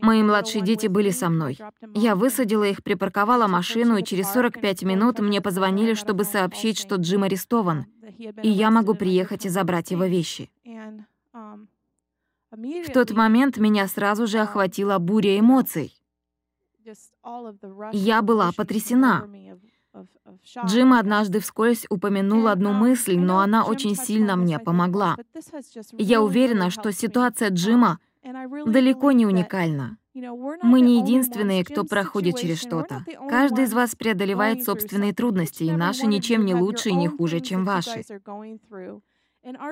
Мои 0.02 0.24
младшие 0.24 0.64
дети 0.64 0.88
были 0.88 1.12
со 1.12 1.30
мной. 1.30 1.60
Я 1.94 2.16
высадила 2.16 2.64
их, 2.64 2.84
припарковала 2.84 3.48
машину, 3.48 3.98
и 3.98 4.04
через 4.04 4.32
45 4.32 4.84
минут 4.84 5.20
мне 5.20 5.40
позвонили, 5.40 5.94
чтобы 5.94 6.24
сообщить, 6.24 6.80
что 6.80 6.96
Джим 6.96 7.24
арестован, 7.24 7.86
и 8.42 8.50
я 8.50 8.72
могу 8.72 8.96
приехать 8.96 9.46
и 9.46 9.50
забрать 9.50 9.92
его 9.92 10.06
вещи. 10.06 10.50
В 12.52 12.92
тот 12.94 13.12
момент 13.12 13.58
меня 13.58 13.88
сразу 13.88 14.26
же 14.28 14.40
охватила 14.40 14.98
буря 14.98 15.40
эмоций. 15.40 15.94
Я 17.94 18.22
была 18.22 18.52
потрясена. 18.52 19.28
Джим 20.66 20.94
однажды 20.94 21.40
вскользь 21.40 21.86
упомянул 21.90 22.48
одну 22.48 22.74
мысль, 22.74 23.18
но 23.18 23.40
она 23.40 23.64
очень 23.64 23.96
сильно 23.96 24.36
мне 24.36 24.60
помогла. 24.60 25.18
Я 25.98 26.22
уверена, 26.22 26.70
что 26.70 26.92
ситуация 26.92 27.50
Джима 27.50 28.00
далеко 28.66 29.12
не 29.12 29.26
уникальна. 29.26 29.98
Мы 30.14 30.82
не 30.82 31.00
единственные, 31.00 31.64
кто 31.64 31.86
проходит 31.86 32.38
через 32.38 32.60
что-то. 32.60 33.06
Каждый 33.30 33.64
из 33.64 33.74
вас 33.74 33.96
преодолевает 33.96 34.64
собственные 34.64 35.14
трудности, 35.14 35.64
и 35.64 35.72
наши 35.72 36.06
ничем 36.06 36.44
не 36.44 36.54
лучше 36.54 36.90
и 36.90 36.96
не 36.96 37.08
хуже, 37.08 37.40
чем 37.40 37.64
ваши. 37.64 38.04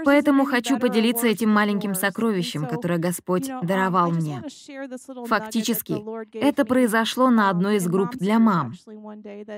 Поэтому 0.03 0.45
хочу 0.45 0.79
поделиться 0.79 1.27
этим 1.27 1.49
маленьким 1.49 1.93
сокровищем, 1.93 2.65
которое 2.65 2.97
Господь 2.97 3.49
даровал 3.61 4.11
мне. 4.11 4.41
Фактически, 5.27 6.03
это 6.35 6.65
произошло 6.65 7.29
на 7.29 7.49
одной 7.49 7.75
из 7.77 7.87
групп 7.87 8.15
для 8.15 8.39
мам. 8.39 8.73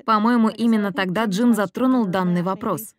По-моему, 0.05 0.49
именно 0.49 0.91
тогда 0.91 1.25
Джим 1.25 1.53
затронул 1.53 2.05
данный 2.05 2.41
вопрос. 2.41 2.93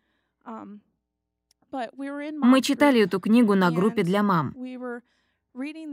Мы 1.71 2.61
читали 2.61 3.01
эту 3.01 3.19
книгу 3.19 3.55
на 3.55 3.71
группе 3.71 4.03
для 4.03 4.23
мам. 4.23 4.55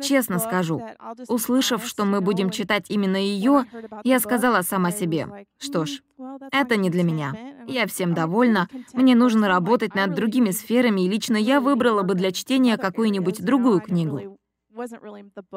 Честно 0.02 0.38
скажу, 0.38 0.82
услышав, 1.28 1.84
что 1.84 2.06
мы 2.06 2.22
будем 2.22 2.48
читать 2.48 2.86
именно 2.88 3.16
ее, 3.16 3.66
я 4.04 4.18
сказала 4.18 4.62
сама 4.62 4.90
себе, 4.90 5.46
что 5.58 5.84
ж, 5.84 6.02
это 6.52 6.76
не 6.76 6.90
для 6.90 7.02
меня. 7.02 7.34
Я 7.66 7.86
всем 7.86 8.14
довольна, 8.14 8.68
мне 8.92 9.14
нужно 9.14 9.48
работать 9.48 9.94
над 9.94 10.14
другими 10.14 10.50
сферами, 10.50 11.02
и 11.02 11.08
лично 11.08 11.36
я 11.36 11.60
выбрала 11.60 12.02
бы 12.02 12.14
для 12.14 12.32
чтения 12.32 12.76
какую-нибудь 12.76 13.44
другую 13.44 13.80
книгу. 13.80 14.36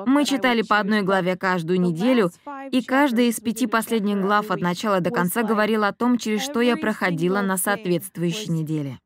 Мы 0.05 0.25
читали 0.25 0.63
по 0.63 0.79
одной 0.79 1.01
главе 1.01 1.38
каждую 1.38 1.79
неделю, 1.79 2.32
и 2.72 2.82
каждая 2.82 3.27
из 3.27 3.39
пяти 3.39 3.67
последних 3.67 4.20
глав 4.20 4.51
от 4.51 4.60
начала 4.60 5.00
до 5.01 5.12
конца 5.12 5.43
говорила 5.43 5.88
о 5.88 5.93
том, 5.93 6.17
через 6.17 6.41
что 6.41 6.62
я 6.62 6.75
проходила 6.75 7.41
на 7.41 7.58
соответствующей 7.58 8.51
неделе. 8.51 9.00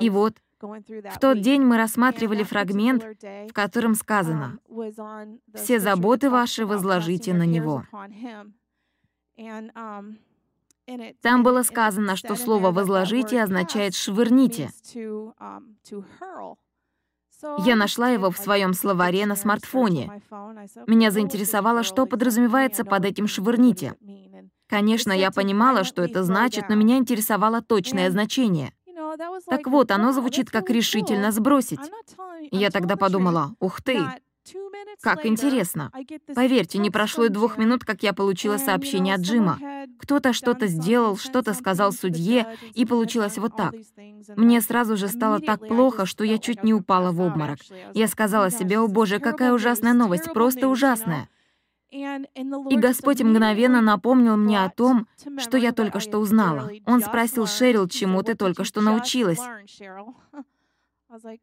И 0.00 0.10
вот, 0.10 0.34
в 0.60 1.18
тот 1.20 1.40
день 1.40 1.62
мы 1.62 1.76
рассматривали 1.76 2.44
фрагмент, 2.44 3.04
в 3.04 3.52
котором 3.52 3.94
сказано 3.94 4.58
«Все 5.54 5.80
заботы 5.80 6.30
ваши 6.30 6.64
возложите 6.64 7.34
на 7.34 7.44
Него». 7.44 7.84
Там 11.20 11.42
было 11.42 11.62
сказано, 11.62 12.16
что 12.16 12.34
слово 12.34 12.70
«возложите» 12.70 13.42
означает 13.42 13.94
«швырните». 13.94 14.70
Я 17.64 17.74
нашла 17.74 18.10
его 18.10 18.30
в 18.30 18.38
своем 18.38 18.72
словаре 18.72 19.26
на 19.26 19.34
смартфоне. 19.34 20.22
Меня 20.86 21.10
заинтересовало, 21.10 21.82
что 21.82 22.06
подразумевается 22.06 22.84
под 22.84 23.04
этим 23.04 23.26
«швырните». 23.26 23.94
Конечно, 24.68 25.12
я 25.12 25.30
понимала, 25.30 25.84
что 25.84 26.02
это 26.02 26.22
значит, 26.22 26.68
но 26.68 26.76
меня 26.76 26.96
интересовало 26.96 27.60
точное 27.60 28.10
значение. 28.10 28.72
Так 29.48 29.66
вот, 29.66 29.90
оно 29.90 30.12
звучит 30.12 30.50
как 30.50 30.70
«решительно 30.70 31.32
сбросить». 31.32 31.80
Я 32.50 32.70
тогда 32.70 32.96
подумала, 32.96 33.54
ух 33.60 33.82
ты, 33.82 34.00
как 35.00 35.26
интересно. 35.26 35.90
Поверьте, 36.34 36.78
не 36.78 36.90
прошло 36.90 37.24
и 37.24 37.28
двух 37.28 37.58
минут, 37.58 37.84
как 37.84 38.02
я 38.02 38.12
получила 38.12 38.56
сообщение 38.56 39.14
от 39.14 39.22
Джима. 39.22 39.58
Кто-то 39.98 40.32
что-то 40.32 40.66
сделал, 40.66 41.16
что-то 41.16 41.54
сказал 41.54 41.92
судье, 41.92 42.56
и 42.74 42.84
получилось 42.84 43.38
вот 43.38 43.56
так. 43.56 43.74
Мне 44.36 44.60
сразу 44.60 44.96
же 44.96 45.08
стало 45.08 45.40
так 45.40 45.66
плохо, 45.66 46.06
что 46.06 46.24
я 46.24 46.38
чуть 46.38 46.64
не 46.64 46.74
упала 46.74 47.12
в 47.12 47.20
обморок. 47.20 47.58
Я 47.94 48.08
сказала 48.08 48.50
себе, 48.50 48.78
о 48.78 48.88
боже, 48.88 49.18
какая 49.18 49.52
ужасная 49.52 49.92
новость, 49.92 50.32
просто 50.32 50.68
ужасная. 50.68 51.28
И 51.90 52.76
Господь 52.76 53.20
мгновенно 53.20 53.82
напомнил 53.82 54.36
мне 54.36 54.64
о 54.64 54.70
том, 54.70 55.06
что 55.36 55.58
я 55.58 55.72
только 55.72 56.00
что 56.00 56.18
узнала. 56.18 56.70
Он 56.86 57.02
спросил, 57.02 57.46
Шерил, 57.46 57.86
чему 57.86 58.22
ты 58.22 58.34
только 58.34 58.64
что 58.64 58.80
научилась? 58.80 59.40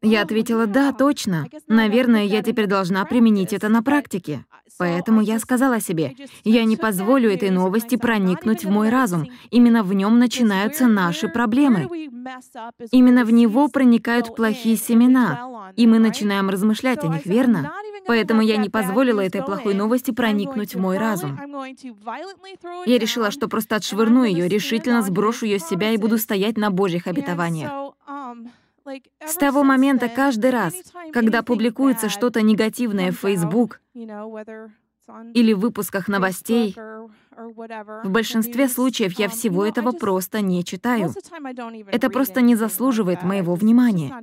Я 0.01 0.21
ответила, 0.21 0.67
да, 0.67 0.91
точно. 0.91 1.47
Наверное, 1.67 2.23
я 2.23 2.41
теперь 2.41 2.67
должна 2.67 3.05
применить 3.05 3.53
это 3.53 3.69
на 3.69 3.83
практике. 3.83 4.45
Поэтому 4.77 5.21
я 5.21 5.39
сказала 5.39 5.79
себе, 5.81 6.15
я 6.43 6.63
не 6.63 6.77
позволю 6.77 7.29
этой 7.31 7.49
новости 7.49 7.95
проникнуть 7.97 8.63
в 8.63 8.69
мой 8.69 8.89
разум. 8.89 9.27
Именно 9.49 9.83
в 9.83 9.93
нем 9.93 10.19
начинаются 10.19 10.87
наши 10.87 11.27
проблемы. 11.27 11.87
Именно 12.91 13.25
в 13.25 13.31
него 13.31 13.67
проникают 13.67 14.35
плохие 14.35 14.77
семена, 14.77 15.73
и 15.75 15.85
мы 15.85 15.99
начинаем 15.99 16.49
размышлять 16.49 17.03
о 17.03 17.07
них, 17.07 17.25
верно? 17.25 17.71
Поэтому 18.07 18.41
я 18.41 18.57
не 18.57 18.69
позволила 18.69 19.19
этой 19.19 19.43
плохой 19.43 19.73
новости 19.73 20.11
проникнуть 20.11 20.75
в 20.75 20.79
мой 20.79 20.97
разум. 20.97 21.37
Я 22.85 22.97
решила, 22.97 23.31
что 23.31 23.47
просто 23.47 23.75
отшвырну 23.75 24.23
ее, 24.23 24.47
решительно 24.47 25.01
сброшу 25.01 25.45
ее 25.45 25.59
с 25.59 25.67
себя 25.67 25.91
и 25.91 25.97
буду 25.97 26.17
стоять 26.17 26.57
на 26.57 26.71
Божьих 26.71 27.07
обетованиях. 27.07 27.71
С 29.25 29.35
того 29.35 29.63
момента 29.63 30.09
каждый 30.09 30.51
раз, 30.51 30.73
когда 31.11 31.43
публикуется 31.43 32.09
что-то 32.09 32.41
негативное 32.41 33.11
в 33.11 33.17
Facebook 33.17 33.81
или 35.33 35.53
в 35.53 35.59
выпусках 35.59 36.07
новостей, 36.07 36.75
в 37.35 38.09
большинстве 38.09 38.67
случаев 38.67 39.13
я 39.13 39.29
всего 39.29 39.65
этого 39.65 39.91
просто 39.91 40.41
не 40.41 40.63
читаю. 40.63 41.13
Это 41.91 42.09
просто 42.09 42.41
не 42.41 42.55
заслуживает 42.55 43.23
моего 43.23 43.55
внимания. 43.55 44.13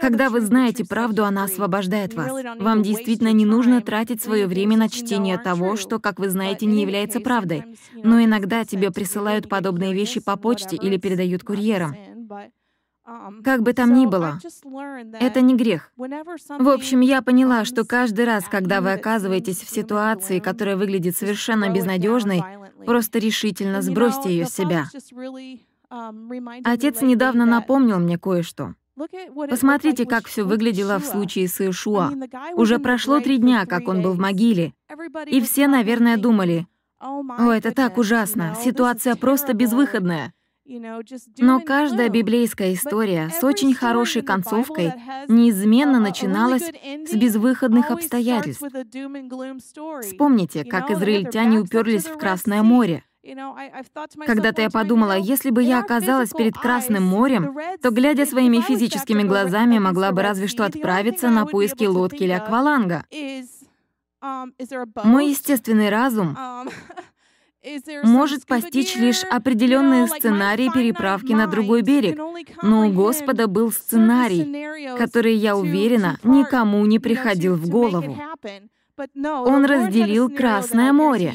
Когда 0.00 0.30
вы 0.30 0.40
знаете 0.40 0.84
правду, 0.84 1.24
она 1.24 1.44
освобождает 1.44 2.14
вас. 2.14 2.32
Вам 2.58 2.82
действительно 2.82 3.32
не 3.32 3.44
нужно 3.44 3.80
тратить 3.80 4.22
свое 4.22 4.46
время 4.46 4.76
на 4.76 4.88
чтение 4.88 5.38
того, 5.38 5.76
что, 5.76 5.98
как 6.00 6.18
вы 6.18 6.28
знаете, 6.28 6.66
не 6.66 6.82
является 6.82 7.20
правдой. 7.20 7.64
Но 7.94 8.22
иногда 8.22 8.64
тебе 8.64 8.90
присылают 8.90 9.48
подобные 9.48 9.94
вещи 9.94 10.20
по 10.20 10.36
почте 10.36 10.76
или 10.76 10.96
передают 10.96 11.44
курьером. 11.44 11.94
Как 13.42 13.62
бы 13.62 13.72
там 13.72 13.94
ни 13.94 14.06
было, 14.06 14.38
это 15.20 15.40
не 15.40 15.56
грех. 15.56 15.92
В 15.96 16.68
общем, 16.68 17.00
я 17.00 17.22
поняла, 17.22 17.64
что 17.64 17.84
каждый 17.84 18.24
раз, 18.24 18.44
когда 18.48 18.80
вы 18.80 18.92
оказываетесь 18.92 19.62
в 19.62 19.70
ситуации, 19.70 20.38
которая 20.38 20.76
выглядит 20.76 21.16
совершенно 21.16 21.70
безнадежной, 21.70 22.42
просто 22.86 23.18
решительно 23.18 23.82
сбросьте 23.82 24.30
ее 24.30 24.46
с 24.46 24.54
себя. 24.54 24.86
Отец 26.64 27.02
недавно 27.02 27.46
напомнил 27.46 27.98
мне 27.98 28.18
кое-что. 28.18 28.74
Посмотрите, 29.48 30.04
как 30.04 30.26
все 30.26 30.44
выглядело 30.44 30.98
в 30.98 31.04
случае 31.04 31.48
с 31.48 31.60
Иешуа. 31.60 32.12
Уже 32.54 32.78
прошло 32.78 33.20
три 33.20 33.38
дня, 33.38 33.66
как 33.66 33.88
он 33.88 34.02
был 34.02 34.12
в 34.12 34.18
могиле. 34.18 34.74
И 35.26 35.40
все, 35.40 35.68
наверное, 35.68 36.16
думали, 36.16 36.66
«О, 37.00 37.50
это 37.50 37.72
так 37.72 37.96
ужасно, 37.96 38.54
ситуация 38.62 39.16
просто 39.16 39.54
безвыходная». 39.54 40.34
Но 41.38 41.60
каждая 41.60 42.08
библейская 42.08 42.74
история 42.74 43.28
с 43.30 43.42
очень 43.42 43.74
хорошей 43.74 44.22
концовкой 44.22 44.92
неизменно 45.26 45.98
начиналась 45.98 46.62
с 46.62 47.12
безвыходных 47.12 47.90
обстоятельств. 47.90 48.62
Вспомните, 50.02 50.64
как 50.64 50.90
израильтяне 50.92 51.58
уперлись 51.58 52.06
в 52.06 52.16
Красное 52.16 52.62
море. 52.62 53.02
Когда-то 54.26 54.62
я 54.62 54.70
подумала, 54.70 55.18
если 55.18 55.50
бы 55.50 55.62
я 55.62 55.80
оказалась 55.80 56.30
перед 56.30 56.54
Красным 56.56 57.04
морем, 57.04 57.56
то, 57.82 57.90
глядя 57.90 58.24
своими 58.24 58.60
физическими 58.60 59.24
глазами, 59.24 59.78
могла 59.78 60.12
бы 60.12 60.22
разве 60.22 60.46
что 60.46 60.64
отправиться 60.64 61.30
на 61.30 61.46
поиски 61.46 61.84
лодки 61.84 62.22
или 62.22 62.32
акваланга. 62.32 63.04
Мой 65.02 65.30
естественный 65.30 65.88
разум 65.88 66.36
может 68.04 68.46
постичь 68.46 68.96
лишь 68.96 69.24
определенные 69.24 70.06
сценарии 70.06 70.70
переправки 70.72 71.32
на 71.32 71.46
другой 71.46 71.82
берег, 71.82 72.18
но 72.62 72.88
у 72.88 72.92
Господа 72.92 73.46
был 73.46 73.70
сценарий, 73.70 74.96
который, 74.96 75.34
я 75.34 75.56
уверена, 75.56 76.18
никому 76.22 76.84
не 76.86 76.98
приходил 76.98 77.56
в 77.56 77.68
голову. 77.68 78.16
Он 79.24 79.64
разделил 79.64 80.28
Красное 80.30 80.92
море. 80.92 81.34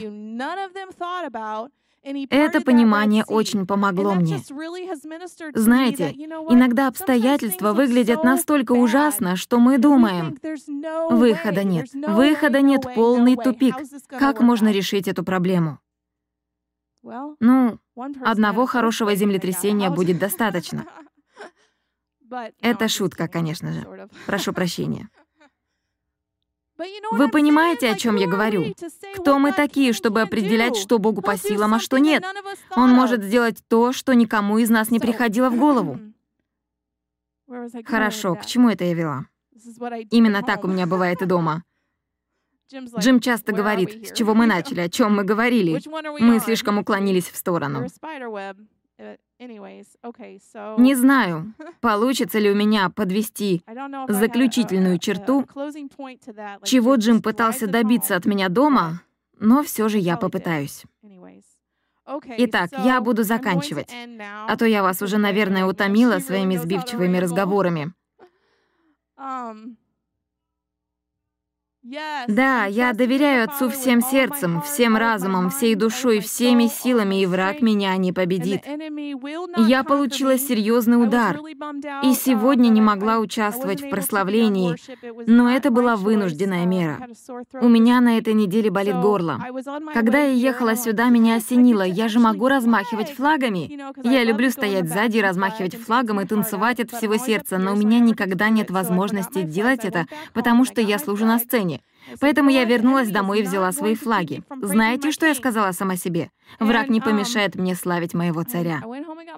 Это 2.30 2.62
понимание 2.62 3.24
очень 3.26 3.66
помогло 3.66 4.14
мне. 4.14 4.38
Знаете, 5.56 6.12
иногда 6.12 6.88
обстоятельства 6.88 7.74
выглядят 7.74 8.24
настолько 8.24 8.74
ужасно, 8.74 9.36
что 9.36 9.60
мы 9.60 9.80
думаем, 9.80 10.38
выхода 11.10 11.64
нет, 11.64 11.88
выхода 11.94 12.62
нет, 12.62 12.84
полный 12.94 13.36
тупик. 13.36 13.76
Как 14.08 14.40
можно 14.40 14.72
решить 14.72 15.08
эту 15.08 15.24
проблему? 15.24 15.80
Ну, 17.40 17.80
одного 18.22 18.66
хорошего 18.66 19.16
землетрясения 19.16 19.90
будет 19.90 20.20
достаточно. 20.26 20.86
Это 22.60 22.88
шутка, 22.88 23.28
конечно 23.28 23.72
же. 23.72 24.10
Прошу 24.26 24.54
прощения. 24.54 25.10
Вы 27.12 27.30
понимаете, 27.30 27.90
о 27.90 27.96
чем 27.96 28.18
я 28.18 28.28
говорю? 28.28 28.74
Кто 29.16 29.40
мы 29.40 29.54
такие, 29.54 29.94
чтобы 29.94 30.22
определять, 30.22 30.76
что 30.76 31.00
Богу 31.00 31.22
по 31.22 31.38
силам, 31.38 31.74
а 31.74 31.80
что 31.80 31.98
нет? 31.98 32.24
Он 32.76 32.90
может 32.90 33.24
сделать 33.24 33.64
то, 33.68 33.94
что 33.94 34.14
никому 34.14 34.58
из 34.58 34.70
нас 34.70 34.92
не 34.92 35.00
приходило 35.00 35.50
в 35.50 35.58
голову. 35.58 36.00
Хорошо, 37.86 38.36
к 38.36 38.46
чему 38.46 38.70
это 38.70 38.84
я 38.84 38.94
вела? 38.94 39.26
Именно 40.12 40.44
так 40.44 40.66
у 40.66 40.68
меня 40.68 40.86
бывает 40.86 41.22
и 41.22 41.26
дома. 41.26 41.64
Джим 42.74 43.20
часто 43.20 43.52
говорит, 43.52 44.08
с 44.08 44.12
чего 44.14 44.34
мы 44.34 44.46
начали, 44.46 44.82
о 44.82 44.90
чем 44.90 45.16
мы 45.16 45.24
говорили. 45.24 45.82
Мы 46.20 46.40
слишком 46.40 46.80
уклонились 46.80 47.30
в 47.30 47.36
сторону. 47.36 47.86
Uh, 48.98 49.18
Не 50.78 50.96
знаю, 50.96 51.54
получится 51.82 52.40
ли 52.40 52.50
у 52.50 52.56
меня 52.56 52.90
подвести 52.90 53.62
заключительную 54.08 54.98
черту, 55.00 55.46
чего 56.64 56.96
Джим 56.96 57.22
пытался 57.22 57.68
добиться 57.68 58.16
от 58.16 58.26
меня 58.26 58.48
дома, 58.48 59.02
но 59.38 59.64
все 59.64 59.90
же 59.90 59.98
я 59.98 60.16
попытаюсь. 60.16 60.86
Итак, 62.38 62.70
я 62.86 63.02
буду 63.02 63.24
заканчивать, 63.24 63.92
а 64.48 64.56
то 64.56 64.66
я 64.66 64.82
вас 64.82 65.02
уже, 65.02 65.18
наверное, 65.18 65.66
утомила 65.66 66.20
своими 66.20 66.56
сбивчивыми 66.56 67.18
разговорами. 67.18 67.94
Да, 72.28 72.66
я 72.66 72.94
доверяю 72.94 73.44
Отцу 73.44 73.70
всем 73.70 74.02
сердцем, 74.02 74.62
всем 74.62 74.98
разумом, 74.98 75.52
всей 75.52 75.76
душой, 75.76 76.20
всеми 76.20 76.66
силами, 76.66 77.22
и 77.22 77.26
враг 77.28 77.62
меня 77.62 77.96
не 77.98 78.12
победит. 78.12 78.64
Я 79.68 79.84
получила 79.84 80.40
серьезный 80.40 81.02
удар, 81.02 81.40
и 82.04 82.14
сегодня 82.14 82.70
не 82.70 82.82
могла 82.82 83.20
участвовать 83.20 83.82
в 83.82 83.90
прославлении, 83.90 84.76
но 85.28 85.52
это 85.52 85.70
была 85.70 85.96
вынужденная 85.96 86.66
мера. 86.66 87.08
У 87.62 87.68
меня 87.68 88.02
на 88.02 88.18
этой 88.18 88.34
неделе 88.34 88.72
болит 88.72 88.96
горло. 88.96 89.40
Когда 89.94 90.20
я 90.20 90.32
ехала 90.32 90.76
сюда, 90.76 91.10
меня 91.10 91.36
осенило, 91.36 91.84
я 91.84 92.08
же 92.08 92.20
могу 92.20 92.48
размахивать 92.48 93.14
флагами. 93.14 93.80
Я 94.04 94.24
люблю 94.24 94.50
стоять 94.50 94.90
сзади 94.90 95.18
и 95.18 95.22
размахивать 95.22 95.76
флагом 95.76 96.20
и 96.20 96.26
танцевать 96.26 96.80
от 96.80 96.92
всего 96.92 97.18
сердца, 97.18 97.60
но 97.60 97.74
у 97.74 97.76
меня 97.76 98.00
никогда 98.00 98.50
нет 98.50 98.72
возможности 98.72 99.44
делать 99.44 99.86
это, 99.86 100.08
потому 100.34 100.66
что 100.66 100.82
я 100.82 100.98
служу 100.98 101.26
на 101.26 101.38
сцене. 101.38 101.75
Поэтому 102.20 102.50
я 102.50 102.64
вернулась 102.66 103.10
домой 103.10 103.40
и 103.40 103.44
взяла 103.44 103.72
свои 103.72 103.96
флаги. 103.96 104.44
Знаете, 104.62 105.12
что 105.12 105.26
я 105.26 105.36
сказала 105.36 105.72
сама 105.72 105.96
себе? 105.96 106.32
Враг 106.60 106.90
не 106.90 107.02
помешает 107.02 107.56
мне 107.56 107.76
славить 107.76 108.14
моего 108.14 108.44
царя. 108.44 108.82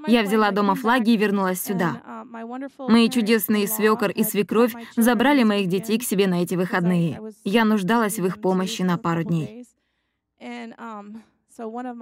Я 0.08 0.24
взяла 0.24 0.52
дома 0.52 0.76
флаги 0.76 1.12
и 1.12 1.18
вернулась 1.18 1.62
сюда. 1.62 2.02
Мои 2.78 3.10
чудесные 3.10 3.68
свекор 3.68 4.12
и 4.12 4.24
свекровь 4.24 4.74
забрали 4.96 5.44
моих 5.44 5.68
детей 5.68 5.98
к 5.98 6.04
себе 6.04 6.28
на 6.28 6.44
эти 6.44 6.56
выходные. 6.56 7.22
Я 7.44 7.66
нуждалась 7.66 8.20
в 8.20 8.26
их 8.26 8.40
помощи 8.42 8.82
на 8.82 8.98
пару 8.98 9.24
дней. 9.24 9.66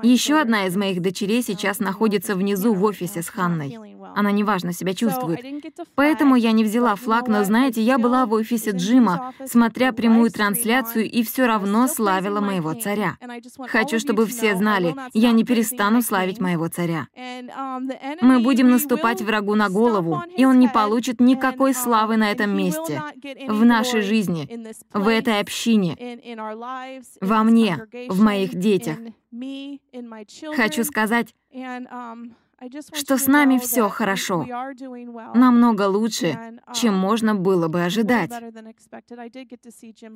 Еще 0.04 0.40
одна 0.40 0.68
из 0.68 0.76
моих 0.76 1.02
дочерей 1.02 1.42
сейчас 1.42 1.80
находится 1.80 2.36
внизу 2.36 2.74
в 2.74 2.84
офисе 2.84 3.22
с 3.22 3.30
Ханной. 3.30 3.78
Она 4.16 4.32
неважно 4.32 4.74
себя 4.74 4.94
чувствует. 4.94 5.40
Поэтому 5.96 6.36
я 6.36 6.52
не 6.52 6.64
взяла 6.64 6.96
флаг, 6.96 7.28
но 7.28 7.44
знаете, 7.44 7.82
я 7.82 7.98
была 7.98 8.26
в 8.26 8.34
офисе 8.34 8.72
Джима, 8.72 9.34
смотря 9.46 9.92
прямую 9.92 10.32
трансляцию, 10.32 11.10
и 11.10 11.24
все 11.24 11.46
равно 11.46 11.88
славила 11.88 12.40
моего 12.40 12.74
царя. 12.74 13.18
Хочу, 13.68 14.00
чтобы 14.00 14.26
все 14.26 14.56
знали, 14.56 14.96
я 15.14 15.32
не 15.32 15.44
перестану 15.44 16.02
славить 16.02 16.40
моего 16.40 16.68
царя. 16.68 17.08
Мы 18.22 18.40
будем 18.40 18.70
наступать 18.70 19.22
врагу 19.22 19.56
на 19.56 19.70
голову, 19.70 20.22
и 20.38 20.46
он 20.46 20.60
не 20.60 20.68
получит 20.68 21.20
никакой 21.20 21.74
славы 21.74 22.18
на 22.18 22.32
этом 22.32 22.56
месте, 22.56 23.02
в 23.48 23.66
нашей 23.66 24.02
жизни, 24.02 24.50
в 24.94 25.08
этой 25.08 25.40
общине, 25.40 25.98
во 27.22 27.44
мне, 27.44 27.88
в 28.10 28.22
моих 28.22 28.56
детях. 28.56 28.98
Хочу 30.56 30.84
сказать, 30.84 31.36
что 32.94 33.18
с 33.18 33.28
нами 33.28 33.58
все 33.58 33.90
хорошо, 33.90 34.46
намного 35.34 35.88
лучше, 35.88 36.38
чем 36.74 36.94
um, 36.94 36.98
можно 36.98 37.36
было 37.36 37.68
бы 37.68 37.84
ожидать. 37.84 38.32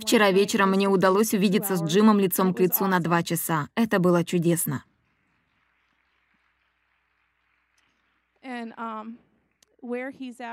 Вчера 0.02 0.32
вечером 0.32 0.72
мне 0.72 0.88
удалось 0.88 1.34
увидеться 1.34 1.76
с 1.76 1.84
Джимом 1.84 2.20
лицом 2.20 2.54
к 2.54 2.60
лицу 2.60 2.88
на 2.88 3.00
два 3.00 3.24
часа. 3.24 3.68
Это 3.76 4.00
было 4.00 4.24
чудесно. 4.24 4.84
Um, 8.42 9.18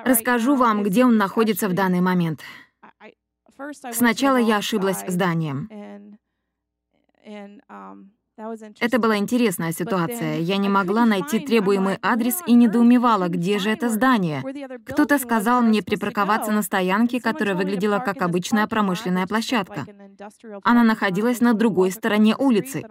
Расскажу 0.04 0.56
вам, 0.56 0.82
где 0.82 1.04
он 1.04 1.16
находится 1.16 1.68
в 1.68 1.72
данный 1.72 2.00
момент. 2.00 2.42
Сначала 3.92 4.36
я 4.36 4.58
ошиблась 4.58 5.04
зданием. 5.08 5.68
Это 8.80 8.98
была 8.98 9.16
интересная 9.16 9.72
ситуация. 9.72 10.38
Я 10.40 10.58
не 10.58 10.68
могла 10.68 11.06
найти 11.06 11.38
требуемый 11.38 11.98
адрес 12.02 12.42
и 12.46 12.52
недоумевала, 12.52 13.28
где 13.28 13.58
же 13.58 13.70
это 13.70 13.88
здание. 13.88 14.42
Кто-то 14.84 15.18
сказал 15.18 15.62
мне 15.62 15.82
припарковаться 15.82 16.52
на 16.52 16.62
стоянке, 16.62 17.20
которая 17.20 17.54
выглядела 17.54 17.98
как 17.98 18.20
обычная 18.20 18.66
промышленная 18.66 19.26
площадка. 19.26 19.86
Она 20.62 20.82
находилась 20.82 21.40
на 21.40 21.54
другой 21.54 21.90
стороне 21.90 22.36
улицы. 22.36 22.84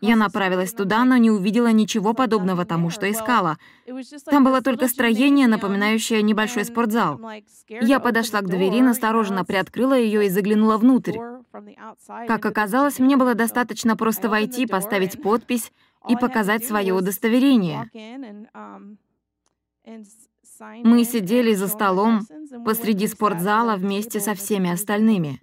Я 0.00 0.16
направилась 0.16 0.72
туда, 0.72 1.04
но 1.04 1.16
не 1.16 1.30
увидела 1.30 1.72
ничего 1.72 2.14
подобного 2.14 2.64
тому, 2.64 2.90
что 2.90 3.10
искала. 3.10 3.58
Там 4.26 4.44
было 4.44 4.62
только 4.62 4.88
строение, 4.88 5.48
напоминающее 5.48 6.22
небольшой 6.22 6.64
спортзал. 6.64 7.20
Я 7.68 8.00
подошла 8.00 8.40
к 8.40 8.48
двери, 8.48 8.80
настороженно 8.80 9.44
приоткрыла 9.44 9.98
ее 9.98 10.26
и 10.26 10.30
заглянула 10.30 10.76
внутрь. 10.76 11.18
Как 12.26 12.46
оказалось, 12.46 12.98
мне 12.98 13.16
было 13.16 13.34
достаточно 13.34 13.96
просто 13.96 14.28
войти, 14.28 14.66
поставить 14.66 15.20
подпись 15.22 15.72
и 16.08 16.16
показать 16.16 16.64
свое 16.64 16.92
удостоверение. 16.94 17.90
Мы 20.84 21.04
сидели 21.04 21.54
за 21.54 21.68
столом 21.68 22.26
посреди 22.64 23.06
спортзала 23.06 23.76
вместе 23.76 24.20
со 24.20 24.34
всеми 24.34 24.70
остальными. 24.70 25.40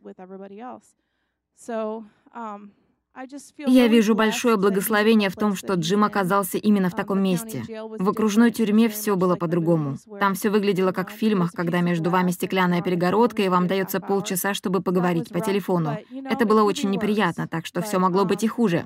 Я 3.65 3.87
вижу 3.87 4.13
большое 4.13 4.57
благословение 4.57 5.29
в 5.29 5.35
том, 5.35 5.55
что 5.55 5.75
Джим 5.75 6.03
оказался 6.03 6.57
именно 6.57 6.89
в 6.89 6.95
таком 6.95 7.23
месте. 7.23 7.63
В 7.97 8.09
окружной 8.09 8.51
тюрьме 8.51 8.89
все 8.89 9.15
было 9.15 9.37
по-другому. 9.37 9.97
Там 10.19 10.33
все 10.33 10.49
выглядело 10.49 10.91
как 10.91 11.09
в 11.09 11.13
фильмах, 11.13 11.53
когда 11.53 11.79
между 11.79 12.09
вами 12.09 12.31
стеклянная 12.31 12.81
перегородка, 12.81 13.41
и 13.41 13.49
вам 13.49 13.67
дается 13.67 14.01
полчаса, 14.01 14.53
чтобы 14.53 14.81
поговорить 14.81 15.29
по 15.29 15.39
телефону. 15.39 15.97
Это 16.29 16.45
было 16.45 16.63
очень 16.63 16.89
неприятно, 16.89 17.47
так 17.47 17.65
что 17.65 17.81
все 17.81 17.99
могло 17.99 18.25
быть 18.25 18.43
и 18.43 18.47
хуже. 18.47 18.85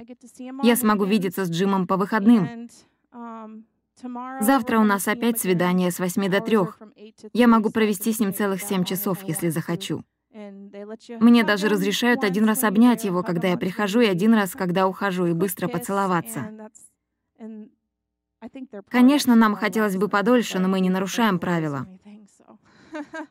Я 0.62 0.76
смогу 0.76 1.06
видеться 1.06 1.46
с 1.46 1.50
Джимом 1.50 1.88
по 1.88 1.98
выходным. 1.98 2.70
Завтра 4.42 4.80
у 4.80 4.84
нас 4.84 5.08
опять 5.08 5.40
свидание 5.40 5.90
с 5.90 6.00
8 6.00 6.30
до 6.30 6.40
3. 6.40 6.58
Я 7.34 7.48
могу 7.48 7.72
провести 7.72 8.14
с 8.14 8.20
ним 8.20 8.34
целых 8.34 8.62
7 8.62 8.84
часов, 8.84 9.24
если 9.24 9.50
захочу. 9.50 10.04
Мне 11.20 11.44
даже 11.44 11.70
разрешают 11.70 12.24
один 12.24 12.46
раз 12.46 12.64
обнять 12.64 13.04
его, 13.04 13.24
когда 13.24 13.50
я 13.50 13.58
прихожу, 13.58 14.02
и 14.02 14.06
один 14.08 14.34
раз, 14.34 14.52
когда 14.52 14.88
ухожу, 14.88 15.26
и 15.28 15.34
быстро 15.34 15.68
поцеловаться. 15.68 16.70
Конечно, 18.90 19.36
нам 19.36 19.56
хотелось 19.56 19.98
бы 19.98 20.08
подольше, 20.08 20.60
но 20.60 20.68
мы 20.68 20.80
не 20.80 20.90
нарушаем 20.90 21.40
правила. 21.40 21.88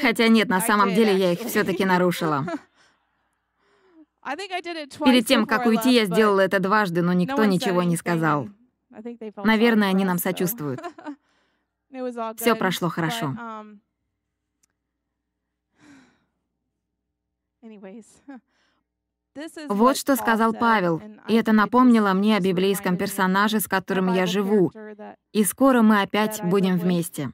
Хотя 0.00 0.28
нет, 0.28 0.48
на 0.48 0.60
самом 0.60 0.94
деле 0.94 1.14
я 1.16 1.32
их 1.32 1.40
все 1.40 1.62
таки 1.64 1.84
нарушила. 1.84 2.46
Перед 5.04 5.26
тем, 5.26 5.46
как 5.46 5.66
уйти, 5.66 5.92
я 5.94 6.04
сделала 6.04 6.40
это 6.40 6.60
дважды, 6.60 7.02
но 7.02 7.12
никто 7.12 7.44
ничего 7.44 7.82
не 7.82 7.96
сказал. 7.96 8.48
Наверное, 9.36 9.88
они 9.88 10.04
нам 10.04 10.18
сочувствуют. 10.18 10.80
Все 12.36 12.54
прошло 12.54 12.88
хорошо. 12.88 13.36
Вот 19.68 19.96
что 19.96 20.14
сказал 20.16 20.52
Павел, 20.52 21.00
и 21.26 21.34
это 21.34 21.52
напомнило 21.52 22.12
мне 22.12 22.36
о 22.36 22.40
библейском 22.40 22.98
персонаже, 22.98 23.60
с 23.60 23.66
которым 23.66 24.12
я 24.12 24.26
живу, 24.26 24.70
и 25.32 25.42
скоро 25.44 25.80
мы 25.80 26.02
опять 26.02 26.44
будем 26.44 26.76
вместе. 26.76 27.32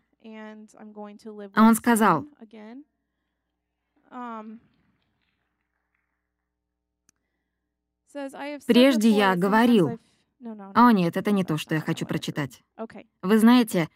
А 1.54 1.62
он 1.66 1.74
сказал, 1.74 2.24
um, 4.12 4.60
«Прежде 8.66 9.10
я 9.10 9.34
говорил...» 9.34 9.98
О 10.74 10.92
нет, 10.92 11.16
это 11.16 11.32
не 11.32 11.42
то, 11.42 11.56
что 11.56 11.74
я 11.74 11.80
хочу 11.80 12.06
прочитать. 12.06 12.62
Вы 13.22 13.38
знаете, 13.38 13.88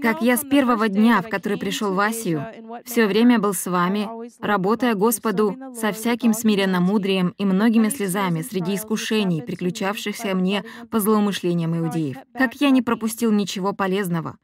как 0.00 0.22
я 0.22 0.36
с 0.36 0.44
первого 0.44 0.88
дня, 0.88 1.20
в 1.22 1.28
который 1.28 1.58
пришел 1.58 1.92
в 1.92 2.00
Асию, 2.00 2.46
все 2.84 3.06
время 3.06 3.38
был 3.38 3.52
с 3.52 3.66
вами, 3.66 4.08
работая 4.40 4.94
Господу 4.94 5.56
со 5.74 5.92
всяким 5.92 6.32
смиренно-мудрием 6.32 7.34
и 7.36 7.44
многими 7.44 7.88
слезами 7.88 8.42
среди 8.42 8.76
искушений, 8.76 9.42
приключавшихся 9.42 10.34
мне 10.34 10.64
по 10.90 11.00
злоумышлениям 11.00 11.76
иудеев. 11.76 12.16
Как 12.32 12.54
я 12.60 12.70
не 12.70 12.82
пропустил 12.82 13.32
ничего 13.32 13.72
полезного, 13.72 14.36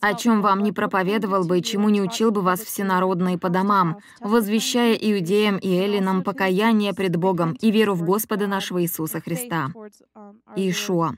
о 0.00 0.14
чем 0.14 0.42
вам 0.42 0.62
не 0.62 0.72
проповедовал 0.72 1.44
бы 1.44 1.58
и 1.58 1.62
чему 1.62 1.88
не 1.88 2.02
учил 2.02 2.30
бы 2.30 2.40
вас 2.40 2.60
всенародные 2.60 3.38
по 3.38 3.48
домам, 3.48 3.98
возвещая 4.20 4.94
иудеям 4.94 5.58
и 5.58 5.68
эллинам 5.74 6.22
покаяние 6.22 6.94
пред 6.94 7.16
Богом 7.16 7.56
и 7.60 7.70
веру 7.70 7.94
в 7.94 8.02
Господа 8.02 8.46
нашего 8.46 8.82
Иисуса 8.82 9.20
Христа, 9.20 9.70
Иешуа. 10.56 11.16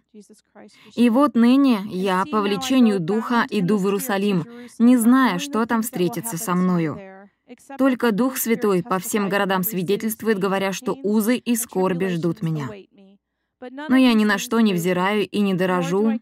И 0.94 1.10
вот 1.10 1.34
ныне 1.34 1.80
я, 1.86 2.24
по 2.30 2.40
влечению 2.40 3.00
Духа, 3.00 3.46
иду 3.50 3.76
в 3.76 3.86
Иерусалим, 3.86 4.44
не 4.78 4.96
зная, 4.96 5.38
что 5.38 5.66
там 5.66 5.82
встретится 5.82 6.36
со 6.36 6.54
мною. 6.54 6.98
Только 7.78 8.10
Дух 8.12 8.36
Святой 8.36 8.82
по 8.82 8.98
всем 8.98 9.28
городам 9.28 9.62
свидетельствует, 9.62 10.38
говоря, 10.38 10.72
что 10.72 10.96
узы 11.02 11.36
и 11.36 11.54
скорби 11.54 12.06
ждут 12.06 12.42
меня. 12.42 12.68
Но 13.60 13.96
я 13.96 14.12
ни 14.12 14.24
на 14.24 14.38
что 14.38 14.60
не 14.60 14.74
взираю 14.74 15.26
и 15.26 15.40
не 15.40 15.54
дорожу, 15.54 16.20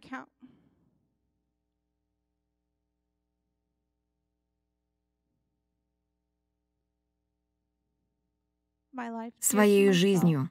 своей 9.40 9.92
жизнью. 9.92 10.50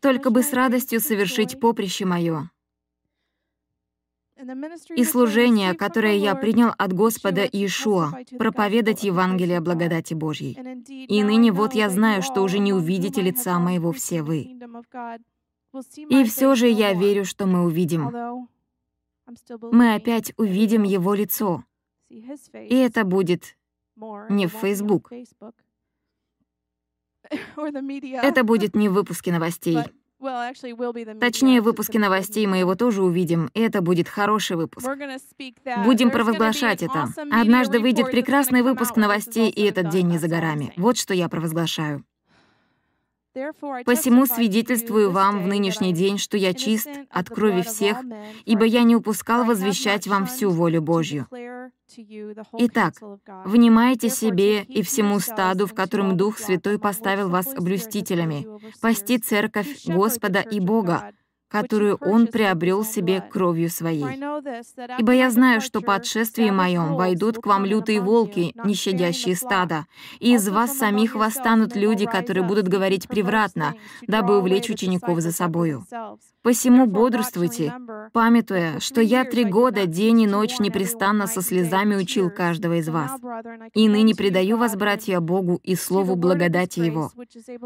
только 0.00 0.30
бы 0.30 0.42
с 0.42 0.52
радостью 0.52 1.00
совершить 1.00 1.60
поприще 1.60 2.04
мое. 2.04 2.50
И 4.96 5.04
служение, 5.04 5.72
которое 5.74 6.16
я 6.16 6.34
принял 6.34 6.70
от 6.76 6.92
Господа 6.92 7.48
Иешуа, 7.50 8.12
проповедать 8.38 9.02
Евангелие 9.02 9.60
благодати 9.60 10.12
Божьей. 10.12 10.58
И 11.06 11.22
ныне 11.22 11.52
вот 11.52 11.74
я 11.74 11.88
знаю, 11.88 12.22
что 12.22 12.42
уже 12.42 12.58
не 12.58 12.74
увидите 12.74 13.22
лица 13.22 13.58
моего 13.58 13.92
все 13.92 14.22
вы. 14.22 14.58
И 15.96 16.24
все 16.24 16.54
же 16.54 16.68
я 16.68 16.92
верю, 16.92 17.24
что 17.24 17.46
мы 17.46 17.64
увидим. 17.64 18.48
Мы 19.72 19.94
опять 19.94 20.32
увидим 20.36 20.82
Его 20.82 21.14
лицо. 21.14 21.64
И 22.10 22.74
это 22.76 23.04
будет 23.04 23.55
не 24.28 24.46
в 24.46 24.52
Facebook. 24.52 25.10
Это 28.22 28.44
будет 28.44 28.76
не 28.76 28.88
в 28.88 28.92
выпуске 28.94 29.32
новостей. 29.32 29.78
Точнее, 31.20 31.60
в 31.60 31.64
выпуске 31.64 31.98
новостей 31.98 32.46
мы 32.46 32.56
его 32.56 32.74
тоже 32.74 33.02
увидим, 33.02 33.50
и 33.52 33.60
это 33.60 33.82
будет 33.82 34.08
хороший 34.08 34.56
выпуск. 34.56 34.88
Будем 35.84 36.10
провозглашать 36.10 36.82
это. 36.82 37.08
Однажды 37.30 37.80
выйдет 37.80 38.10
прекрасный 38.10 38.62
выпуск 38.62 38.96
новостей, 38.96 39.50
и 39.50 39.62
этот 39.62 39.90
день 39.90 40.08
не 40.08 40.18
за 40.18 40.28
горами. 40.28 40.72
Вот 40.76 40.96
что 40.96 41.12
я 41.12 41.28
провозглашаю. 41.28 42.02
Посему 43.84 44.26
свидетельствую 44.26 45.10
вам 45.10 45.42
в 45.42 45.46
нынешний 45.46 45.92
день, 45.92 46.18
что 46.18 46.36
я 46.36 46.54
чист 46.54 46.88
от 47.10 47.28
крови 47.28 47.62
всех, 47.62 47.98
ибо 48.44 48.64
я 48.64 48.82
не 48.82 48.96
упускал 48.96 49.44
возвещать 49.44 50.06
вам 50.06 50.26
всю 50.26 50.50
волю 50.50 50.80
Божью. 50.80 51.26
Итак, 52.58 52.94
внимайте 53.44 54.08
себе 54.08 54.62
и 54.62 54.82
всему 54.82 55.20
стаду, 55.20 55.66
в 55.66 55.74
котором 55.74 56.16
Дух 56.16 56.38
Святой 56.38 56.78
поставил 56.78 57.28
вас 57.28 57.54
блюстителями, 57.54 58.46
пасти 58.80 59.18
церковь 59.18 59.84
Господа 59.86 60.40
и 60.40 60.58
Бога, 60.58 61.12
которую 61.48 61.96
он 61.96 62.26
приобрел 62.26 62.84
себе 62.84 63.20
кровью 63.20 63.70
своей. 63.70 64.04
Ибо 64.98 65.12
я 65.12 65.30
знаю, 65.30 65.60
что 65.60 65.80
по 65.80 65.94
отшествии 65.94 66.50
моем 66.50 66.94
войдут 66.96 67.38
к 67.38 67.46
вам 67.46 67.64
лютые 67.64 68.00
волки, 68.00 68.52
не 68.64 68.74
щадящие 68.74 69.36
стада, 69.36 69.86
и 70.18 70.34
из 70.34 70.48
вас 70.48 70.76
самих 70.76 71.14
восстанут 71.14 71.76
люди, 71.76 72.06
которые 72.06 72.44
будут 72.44 72.68
говорить 72.68 73.08
превратно, 73.08 73.74
дабы 74.06 74.38
увлечь 74.38 74.70
учеников 74.70 75.20
за 75.20 75.32
собою. 75.32 75.86
Посему 76.46 76.86
бодрствуйте, 76.86 77.74
памятуя, 78.12 78.78
что 78.78 79.00
я 79.00 79.24
три 79.24 79.42
года 79.42 79.86
день 79.86 80.20
и 80.20 80.26
ночь 80.28 80.60
непрестанно 80.60 81.26
со 81.26 81.42
слезами 81.42 81.96
учил 81.96 82.30
каждого 82.30 82.74
из 82.74 82.88
вас. 82.88 83.10
И 83.74 83.88
ныне 83.88 84.14
предаю 84.14 84.56
вас, 84.56 84.76
братья, 84.76 85.18
Богу 85.18 85.58
и 85.64 85.74
Слову 85.74 86.14
благодати 86.14 86.78
Его, 86.78 87.10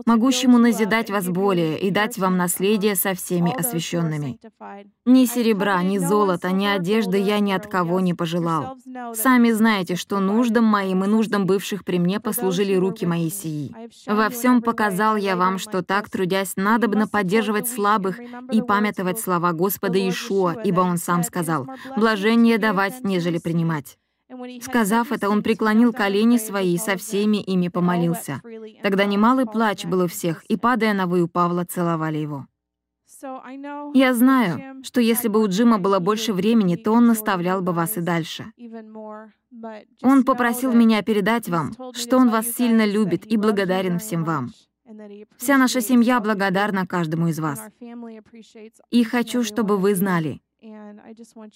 могущему 0.06 0.56
назидать 0.56 1.10
вас 1.10 1.28
более 1.28 1.78
и 1.78 1.90
дать 1.90 2.16
вам 2.16 2.38
наследие 2.38 2.94
со 2.94 3.12
всеми 3.12 3.54
освященными. 3.54 4.38
Ни 5.04 5.26
серебра, 5.26 5.82
ни 5.82 5.98
золота, 5.98 6.50
ни 6.50 6.64
одежды 6.64 7.18
я 7.18 7.38
ни 7.40 7.52
от 7.52 7.66
кого 7.66 8.00
не 8.00 8.14
пожелал. 8.14 8.78
Сами 9.12 9.50
знаете, 9.50 9.94
что 9.94 10.20
нуждам 10.20 10.64
моим 10.64 11.04
и 11.04 11.06
нуждам 11.06 11.44
бывших 11.44 11.84
при 11.84 11.98
мне 11.98 12.18
послужили 12.18 12.74
руки 12.76 13.04
мои 13.04 13.28
сии. 13.28 13.76
Во 14.06 14.30
всем 14.30 14.62
показал 14.62 15.16
я 15.16 15.36
вам, 15.36 15.58
что 15.58 15.82
так, 15.82 16.08
трудясь, 16.08 16.54
надобно 16.56 17.06
поддерживать 17.06 17.68
слабых 17.68 18.18
и 18.50 18.62
памятовать 18.70 19.18
слова 19.18 19.52
Господа 19.52 19.98
Иешуа, 19.98 20.54
ибо 20.62 20.82
Он 20.82 20.96
сам 20.96 21.24
сказал, 21.24 21.66
«Блажение 21.96 22.56
давать, 22.56 23.02
нежели 23.02 23.38
принимать». 23.38 23.98
Сказав 24.62 25.10
это, 25.10 25.28
он 25.28 25.42
преклонил 25.42 25.92
колени 25.92 26.36
свои 26.36 26.74
и 26.74 26.78
со 26.78 26.96
всеми 26.96 27.38
ими 27.38 27.66
помолился. 27.66 28.40
Тогда 28.84 29.06
немалый 29.06 29.46
плач 29.46 29.86
был 29.86 30.02
у 30.02 30.06
всех, 30.06 30.44
и, 30.44 30.56
падая 30.56 30.94
на 30.94 31.08
вы 31.08 31.22
у 31.22 31.26
Павла, 31.26 31.64
целовали 31.64 32.18
его. 32.18 32.46
Я 33.92 34.14
знаю, 34.14 34.84
что 34.84 35.00
если 35.00 35.26
бы 35.26 35.42
у 35.42 35.48
Джима 35.48 35.78
было 35.80 35.98
больше 35.98 36.32
времени, 36.32 36.76
то 36.76 36.92
он 36.92 37.06
наставлял 37.06 37.60
бы 37.60 37.72
вас 37.72 37.96
и 37.96 38.00
дальше. 38.00 38.44
Он 40.02 40.22
попросил 40.22 40.72
меня 40.72 41.02
передать 41.02 41.48
вам, 41.48 41.72
что 41.94 42.18
он 42.18 42.30
вас 42.30 42.46
сильно 42.52 42.86
любит 42.86 43.26
и 43.26 43.36
благодарен 43.36 43.98
всем 43.98 44.22
вам. 44.22 44.52
Вся 45.36 45.58
наша 45.58 45.80
семья 45.80 46.20
благодарна 46.20 46.86
каждому 46.86 47.28
из 47.28 47.38
вас. 47.38 47.60
И 48.90 49.04
хочу, 49.04 49.42
чтобы 49.42 49.76
вы 49.76 49.94
знали, 49.94 50.40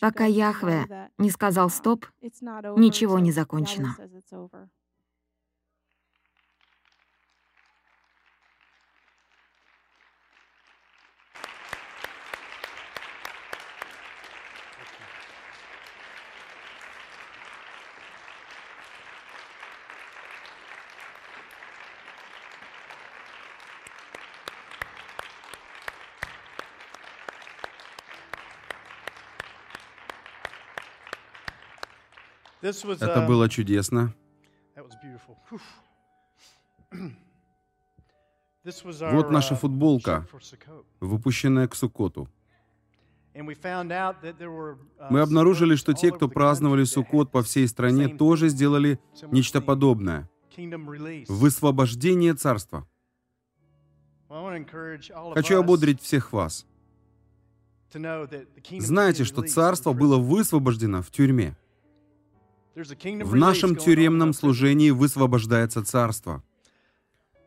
пока 0.00 0.24
Яхве 0.24 1.10
не 1.18 1.30
сказал 1.30 1.70
«стоп», 1.70 2.06
ничего 2.22 3.18
не 3.18 3.32
закончено. 3.32 3.96
Это 32.64 33.20
um, 33.20 33.26
было 33.26 33.48
чудесно. 33.48 34.14
Вот 39.12 39.30
наша 39.30 39.52
uh, 39.52 39.58
футболка, 39.58 40.26
выпущенная 40.98 41.68
к 41.68 41.74
Суккоту. 41.74 42.30
Uh, 43.34 44.76
Мы 45.10 45.20
обнаружили, 45.20 45.74
что 45.76 45.92
те, 45.92 46.10
кто 46.10 46.28
праздновали 46.28 46.84
Суккот 46.84 47.30
по 47.30 47.42
всей 47.42 47.68
стране, 47.68 48.08
тоже 48.08 48.48
сделали 48.48 48.98
нечто 49.30 49.60
подобное. 49.60 50.30
Высвобождение 51.28 52.32
царства. 52.32 52.88
Хочу 55.34 55.58
ободрить 55.58 56.00
всех 56.00 56.32
вас. 56.32 56.64
Знаете, 57.92 59.24
что 59.24 59.42
царство 59.42 59.92
было 59.92 60.16
высвобождено 60.16 61.02
в 61.02 61.10
тюрьме. 61.10 61.54
В 62.74 63.34
нашем 63.36 63.76
тюремном 63.76 64.32
служении 64.32 64.90
высвобождается 64.90 65.84
царство. 65.84 66.42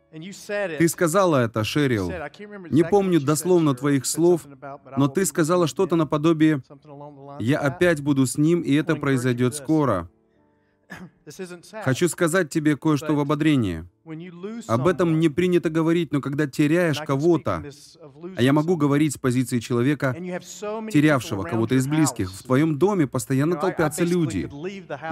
Ты 0.10 0.88
сказала 0.88 1.44
это, 1.44 1.64
Шерил. 1.66 2.10
Не 2.70 2.84
помню 2.84 3.20
дословно 3.20 3.76
твоих 3.76 4.06
слов, 4.06 4.48
но 4.96 5.08
ты 5.10 5.26
сказала 5.26 5.68
что-то 5.68 5.96
наподобие 5.96 6.64
«Я 7.40 7.60
опять 7.60 8.02
буду 8.02 8.26
с 8.26 8.38
ним, 8.38 8.62
и 8.62 8.74
это 8.74 8.96
произойдет 8.96 9.56
скоро». 9.56 10.10
Хочу 11.84 12.08
сказать 12.08 12.50
тебе 12.50 12.78
кое-что 12.78 13.14
в 13.14 13.20
ободрение. 13.20 13.86
Об 14.68 14.88
этом 14.88 15.20
не 15.20 15.30
принято 15.30 15.70
говорить, 15.70 16.12
но 16.12 16.22
когда 16.22 16.48
теряешь 16.48 17.00
кого-то, 17.00 17.64
а 18.36 18.42
я 18.42 18.54
могу 18.54 18.78
говорить 18.78 19.14
с 19.14 19.18
позиции 19.18 19.60
человека, 19.60 20.16
терявшего 20.18 21.44
кого-то 21.44 21.76
из 21.76 21.88
близких, 21.88 22.32
в 22.32 22.44
твоем 22.44 22.78
доме 22.78 23.08
постоянно 23.08 23.56
толпятся 23.56 24.04
люди. 24.04 24.50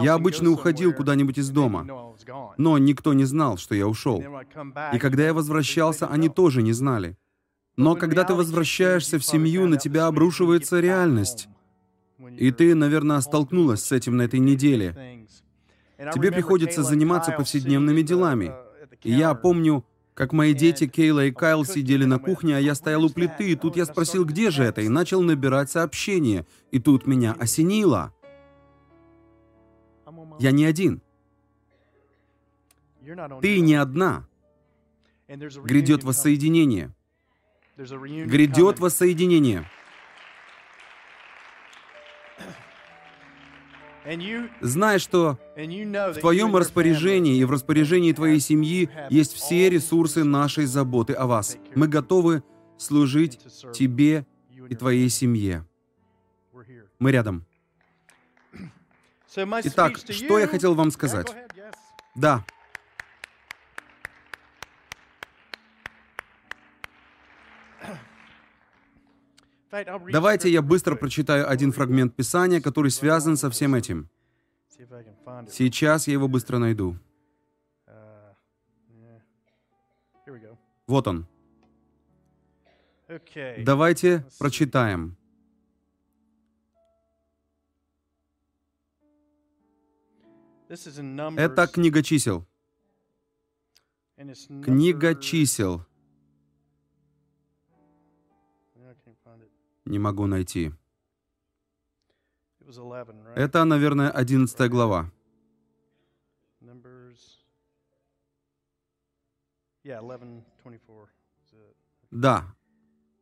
Я 0.01 0.13
обычно 0.13 0.49
уходил 0.49 0.93
куда-нибудь 0.93 1.37
из 1.37 1.49
дома, 1.49 2.15
но 2.57 2.77
никто 2.77 3.13
не 3.13 3.25
знал, 3.25 3.57
что 3.57 3.75
я 3.75 3.87
ушел. 3.87 4.23
И 4.93 4.99
когда 4.99 5.23
я 5.23 5.33
возвращался, 5.33 6.07
они 6.07 6.29
тоже 6.29 6.61
не 6.61 6.73
знали. 6.73 7.17
Но 7.77 7.95
когда 7.95 8.23
ты 8.23 8.33
возвращаешься 8.33 9.19
в 9.19 9.25
семью, 9.25 9.67
на 9.67 9.75
тебя 9.75 10.07
обрушивается 10.07 10.79
реальность. 10.79 11.49
И 12.37 12.51
ты, 12.51 12.73
наверное, 12.73 13.19
столкнулась 13.19 13.83
с 13.83 13.91
этим 13.91 14.15
на 14.15 14.21
этой 14.21 14.39
неделе. 14.39 15.25
Тебе 15.97 16.31
приходится 16.31 16.83
заниматься 16.83 17.31
повседневными 17.31 18.01
делами. 18.01 18.53
И 19.03 19.11
я 19.11 19.33
помню, 19.33 19.85
как 20.13 20.31
мои 20.33 20.53
дети 20.53 20.87
Кейла 20.87 21.25
и 21.25 21.31
Кайл 21.31 21.65
сидели 21.65 22.05
на 22.05 22.19
кухне, 22.19 22.55
а 22.55 22.59
я 22.59 22.73
стоял 22.75 23.03
у 23.03 23.09
плиты, 23.09 23.51
и 23.51 23.55
тут 23.55 23.75
я 23.75 23.85
спросил, 23.85 24.25
где 24.25 24.49
же 24.49 24.63
это, 24.63 24.81
и 24.81 24.89
начал 24.89 25.21
набирать 25.21 25.69
сообщение. 25.69 26.45
И 26.71 26.79
тут 26.79 27.05
меня 27.05 27.33
осенило. 27.33 28.13
Я 30.39 30.51
не 30.51 30.65
один. 30.65 31.01
Ты 33.41 33.59
не 33.59 33.75
одна. 33.75 34.27
Грядет 35.27 36.03
воссоединение. 36.03 36.93
Грядет 37.77 38.79
воссоединение. 38.79 39.69
Знай, 44.61 44.99
что 44.99 45.39
в 45.55 46.19
твоем 46.19 46.55
распоряжении 46.55 47.37
и 47.37 47.43
в 47.43 47.51
распоряжении 47.51 48.13
твоей 48.13 48.39
семьи 48.39 48.89
есть 49.09 49.33
все 49.33 49.69
ресурсы 49.69 50.23
нашей 50.23 50.65
заботы 50.65 51.13
о 51.13 51.25
вас. 51.25 51.57
Мы 51.73 51.87
готовы 51.87 52.43
служить 52.77 53.39
тебе 53.73 54.25
и 54.69 54.75
твоей 54.75 55.09
семье. 55.09 55.65
Мы 56.99 57.11
рядом. 57.11 57.45
Итак, 59.35 59.97
что 59.97 60.39
я 60.39 60.47
хотел 60.47 60.75
вам 60.75 60.91
сказать? 60.91 61.33
Да. 62.15 62.45
Давайте 70.11 70.49
я 70.49 70.61
быстро 70.61 70.95
прочитаю 70.95 71.49
один 71.49 71.71
фрагмент 71.71 72.15
Писания, 72.15 72.61
который 72.61 72.91
связан 72.91 73.37
со 73.37 73.49
всем 73.49 73.75
этим. 73.75 74.09
Сейчас 75.49 76.07
я 76.07 76.13
его 76.13 76.27
быстро 76.27 76.57
найду. 76.57 76.97
Вот 80.87 81.07
он. 81.07 81.27
Давайте 83.57 84.25
прочитаем. 84.39 85.17
Это 90.67 91.67
книга 91.67 92.01
чисел. 92.01 92.45
Книга 94.63 95.15
чисел. 95.15 95.85
Не 99.85 99.99
могу 99.99 100.25
найти. 100.25 100.73
Это, 103.35 103.63
наверное, 103.65 104.09
одиннадцатая 104.09 104.69
глава. 104.69 105.11
Да. 112.11 112.55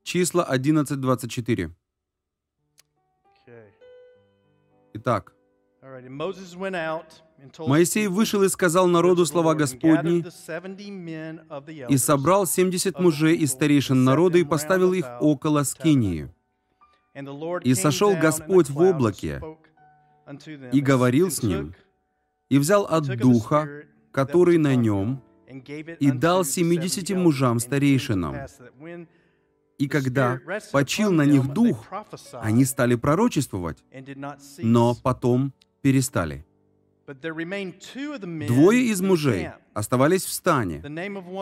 Числа 0.04 0.48
11.24. 0.50 1.72
Итак. 4.94 5.34
Моисей 7.60 8.08
вышел 8.08 8.44
и 8.44 8.50
сказал 8.50 8.88
народу 8.88 9.26
слова 9.26 9.54
Господни, 9.54 10.26
и 11.90 11.98
собрал 11.98 12.46
семьдесят 12.46 13.00
мужей 13.00 13.36
из 13.36 13.52
старейшин 13.52 14.06
народа 14.06 14.38
и 14.38 14.46
поставил 14.46 14.94
их 14.94 15.06
около 15.20 15.64
Скинии. 15.64 16.34
И 17.64 17.74
сошел 17.76 18.16
Господь 18.16 18.70
в 18.70 18.80
облаке, 18.80 19.42
и 20.72 20.82
говорил 20.82 21.30
с 21.30 21.44
ним, 21.44 21.76
и 22.50 22.58
взял 22.58 22.86
от 22.86 23.06
Духа, 23.18 23.84
который 24.12 24.58
на 24.58 24.76
нем, 24.76 25.22
и 26.00 26.12
дал 26.12 26.44
семидесяти 26.44 27.14
мужам 27.14 27.60
старейшинам. 27.60 28.36
И 29.78 29.88
когда 29.88 30.40
почил 30.72 31.12
на 31.12 31.26
них 31.26 31.54
Дух, 31.54 31.88
они 32.34 32.66
стали 32.66 32.96
пророчествовать, 32.96 33.84
но 34.58 34.96
потом 34.96 35.54
перестали. 35.82 36.46
Двое 37.06 38.86
из 38.86 39.02
мужей 39.02 39.50
оставались 39.74 40.24
в 40.24 40.32
стане. 40.32 40.82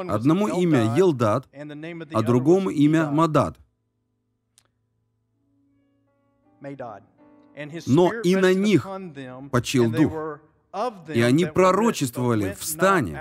Одному 0.09 0.47
имя 0.47 0.95
Елдад, 0.97 1.47
а 2.13 2.21
другому 2.23 2.69
имя 2.71 3.11
Мадад. 3.11 3.57
Но 7.87 8.13
и 8.13 8.35
на 8.35 8.53
них 8.53 8.87
почил 9.51 9.91
дух, 9.91 10.39
и 11.13 11.21
они 11.21 11.45
пророчествовали 11.45 12.55
в 12.57 12.63
стане. 12.63 13.19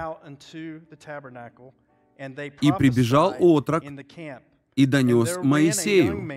И 2.61 2.73
прибежал 2.73 3.35
отрок 3.39 3.83
и 4.77 4.87
донес 4.87 5.39
Моисею, 5.43 6.29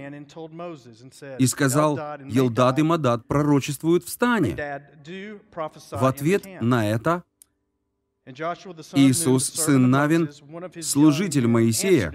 и 1.37 1.47
сказал, 1.47 1.97
Елдад 2.25 2.79
и 2.79 2.83
Мадад 2.83 3.27
пророчествуют 3.27 4.03
в 4.03 4.09
стане. 4.09 4.55
В 5.91 6.05
ответ 6.05 6.45
на 6.61 6.89
это 6.89 7.23
Иисус, 8.25 9.49
сын 9.49 9.89
Навин, 9.89 10.29
служитель 10.81 11.47
Моисея, 11.47 12.13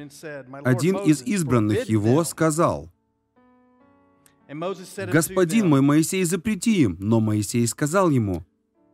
один 0.64 0.96
из 0.96 1.22
избранных 1.22 1.88
его, 1.88 2.24
сказал, 2.24 2.90
«Господин 4.48 5.68
мой 5.68 5.80
Моисей, 5.82 6.24
запрети 6.24 6.82
им». 6.82 6.96
Но 7.00 7.20
Моисей 7.20 7.66
сказал 7.66 8.08
ему, 8.11 8.44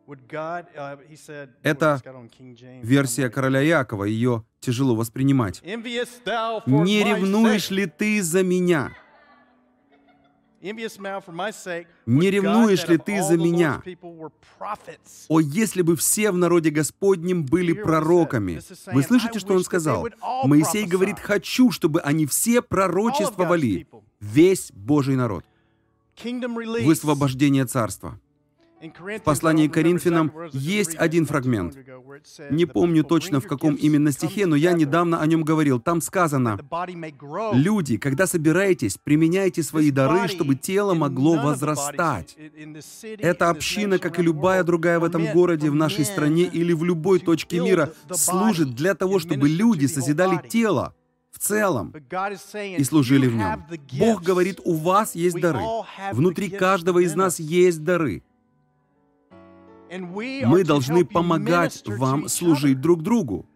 uh, 0.06 1.48
это 1.62 2.02
версия 2.82 3.30
короля 3.30 3.60
Якова, 3.60 4.04
ее 4.04 4.44
тяжело 4.60 4.94
воспринимать. 4.96 5.62
«Не 5.62 7.04
ревнуешь 7.04 7.70
ли 7.70 7.86
ты 7.86 8.22
за 8.22 8.42
меня?» 8.42 8.92
Не 12.06 12.30
ревнуешь 12.30 12.88
ли 12.88 12.96
ты 12.96 13.22
за 13.22 13.36
меня? 13.36 13.82
О, 15.28 15.40
если 15.40 15.82
бы 15.82 15.94
все 15.96 16.30
в 16.30 16.38
народе 16.38 16.70
Господнем 16.70 17.44
были 17.44 17.72
пророками. 17.72 18.60
Вы 18.86 19.02
слышите, 19.02 19.38
что 19.38 19.54
он 19.54 19.62
сказал? 19.64 20.08
Моисей 20.44 20.86
говорит, 20.86 21.18
хочу, 21.18 21.70
чтобы 21.70 22.00
они 22.00 22.24
все 22.26 22.62
пророчествовали. 22.62 23.86
Весь 24.20 24.72
Божий 24.72 25.16
народ. 25.16 25.44
Высвобождение 26.86 27.66
царства. 27.66 28.18
В 29.18 29.22
послании 29.22 29.68
к 29.68 29.74
Коринфянам 29.74 30.32
есть 30.52 30.94
один 30.96 31.26
фрагмент. 31.26 31.76
Не 32.50 32.66
помню 32.66 33.04
точно, 33.04 33.40
в 33.40 33.46
каком 33.46 33.74
именно 33.74 34.12
стихе, 34.12 34.46
но 34.46 34.56
я 34.56 34.72
недавно 34.72 35.20
о 35.20 35.26
нем 35.26 35.42
говорил. 35.42 35.80
Там 35.80 36.00
сказано, 36.00 36.58
«Люди, 37.52 37.96
когда 37.96 38.26
собираетесь, 38.26 38.98
применяйте 39.02 39.62
свои 39.62 39.90
дары, 39.90 40.28
чтобы 40.28 40.54
тело 40.54 40.94
могло 40.94 41.34
возрастать». 41.34 42.36
Эта 43.18 43.50
община, 43.50 43.98
как 43.98 44.18
и 44.18 44.22
любая 44.22 44.64
другая 44.64 44.98
в 44.98 45.04
этом 45.04 45.32
городе, 45.32 45.70
в 45.70 45.74
нашей 45.74 46.04
стране 46.04 46.44
или 46.44 46.72
в 46.72 46.84
любой 46.84 47.20
точке 47.20 47.60
мира, 47.60 47.92
служит 48.10 48.74
для 48.74 48.94
того, 48.94 49.18
чтобы 49.18 49.48
люди 49.48 49.86
созидали 49.86 50.40
тело, 50.48 50.94
в 51.30 51.38
целом 51.40 51.92
и 52.54 52.84
служили 52.84 53.26
в 53.26 53.36
нем. 53.36 53.64
Бог 53.98 54.22
говорит, 54.22 54.60
у 54.64 54.74
вас 54.74 55.14
есть 55.14 55.40
дары. 55.40 55.60
Внутри 56.12 56.48
каждого 56.48 57.00
из 57.00 57.14
нас 57.14 57.38
есть 57.40 57.82
дары. 57.82 58.22
Мы 59.98 60.64
должны 60.64 61.04
помогать 61.04 61.82
вам 61.86 62.28
служить 62.28 62.80
друг 62.80 63.02
другу. 63.02 63.46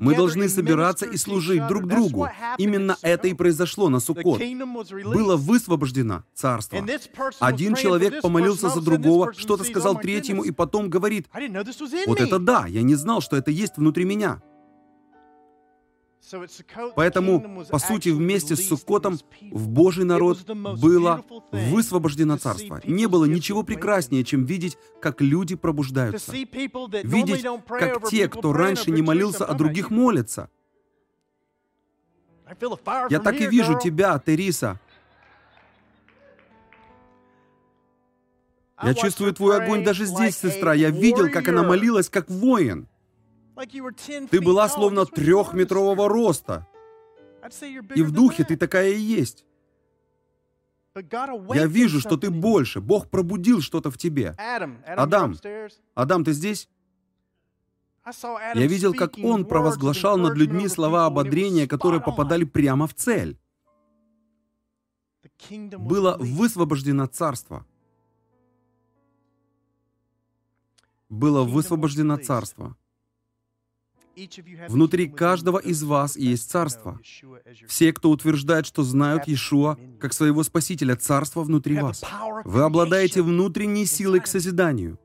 Мы 0.00 0.14
должны 0.14 0.48
собираться 0.48 1.06
и 1.06 1.16
служить 1.16 1.66
друг 1.66 1.86
другу. 1.86 2.28
Именно 2.58 2.96
это 3.02 3.28
и 3.28 3.34
произошло 3.34 3.88
на 3.88 4.00
Суккот. 4.00 4.40
Было 5.04 5.36
высвобождено 5.36 6.24
царство. 6.34 6.84
Один 7.40 7.74
человек 7.74 8.20
помолился 8.22 8.68
за 8.68 8.80
другого, 8.80 9.32
что-то 9.32 9.64
сказал 9.64 9.98
третьему, 9.98 10.42
и 10.42 10.50
потом 10.50 10.90
говорит, 10.90 11.28
«Вот 12.06 12.20
это 12.20 12.38
да, 12.38 12.66
я 12.66 12.82
не 12.82 12.94
знал, 12.94 13.20
что 13.20 13.36
это 13.36 13.50
есть 13.50 13.76
внутри 13.76 14.04
меня». 14.04 14.42
Поэтому, 16.94 17.64
по 17.70 17.78
сути, 17.78 18.08
вместе 18.08 18.56
с 18.56 18.68
Суккотом 18.68 19.18
в 19.52 19.68
Божий 19.68 20.04
народ 20.04 20.44
было 20.48 21.24
высвобождено 21.52 22.36
царство. 22.36 22.80
Не 22.84 23.06
было 23.06 23.24
ничего 23.26 23.62
прекраснее, 23.62 24.24
чем 24.24 24.44
видеть, 24.44 24.76
как 25.00 25.20
люди 25.20 25.54
пробуждаются. 25.54 26.32
Видеть, 26.32 27.44
как 27.68 28.08
те, 28.08 28.28
кто 28.28 28.52
раньше 28.52 28.90
не 28.90 29.02
молился, 29.02 29.44
а 29.44 29.54
других 29.54 29.90
молятся. 29.90 30.50
Я 33.10 33.20
так 33.20 33.40
и 33.40 33.46
вижу 33.46 33.78
тебя, 33.78 34.18
Териса. 34.18 34.80
Я 38.82 38.94
чувствую 38.94 39.32
твой 39.32 39.56
огонь 39.56 39.84
даже 39.84 40.04
здесь, 40.04 40.36
сестра. 40.36 40.74
Я 40.74 40.90
видел, 40.90 41.30
как 41.30 41.48
она 41.48 41.62
молилась, 41.62 42.08
как 42.08 42.28
воин. 42.30 42.88
Ты 44.30 44.40
была 44.40 44.68
словно 44.68 45.06
трехметрового 45.06 46.08
роста. 46.08 46.66
И 47.94 48.02
в 48.02 48.10
духе 48.10 48.44
ты 48.44 48.56
такая 48.56 48.90
и 48.90 48.98
есть. 48.98 49.44
Я 51.54 51.66
вижу, 51.66 52.00
что 52.00 52.16
ты 52.16 52.30
больше. 52.30 52.80
Бог 52.80 53.08
пробудил 53.10 53.60
что-то 53.60 53.90
в 53.90 53.98
тебе. 53.98 54.34
Адам, 54.86 55.36
Адам, 55.94 56.24
ты 56.24 56.32
здесь? 56.32 56.68
Я 58.54 58.66
видел, 58.66 58.94
как 58.94 59.18
он 59.18 59.44
провозглашал 59.44 60.16
над 60.16 60.36
людьми 60.36 60.68
слова 60.68 61.06
ободрения, 61.06 61.66
которые 61.66 62.00
попадали 62.00 62.44
прямо 62.44 62.86
в 62.86 62.94
цель. 62.94 63.38
Было 65.76 66.16
высвобождено 66.18 67.06
царство. 67.06 67.66
Было 71.08 71.42
высвобождено 71.42 72.16
царство. 72.16 72.76
Внутри 74.68 75.08
каждого 75.08 75.58
из 75.58 75.82
вас 75.82 76.16
есть 76.16 76.50
царство. 76.50 76.98
Все, 77.68 77.92
кто 77.92 78.10
утверждает, 78.10 78.66
что 78.66 78.82
знают 78.82 79.28
Иешуа 79.28 79.78
как 80.00 80.14
своего 80.14 80.42
Спасителя, 80.42 80.96
царство 80.96 81.42
внутри 81.42 81.78
вас. 81.78 82.02
Вы 82.44 82.62
обладаете 82.62 83.22
внутренней 83.22 83.84
силой 83.84 84.20
к 84.20 84.26
созиданию. 84.26 84.98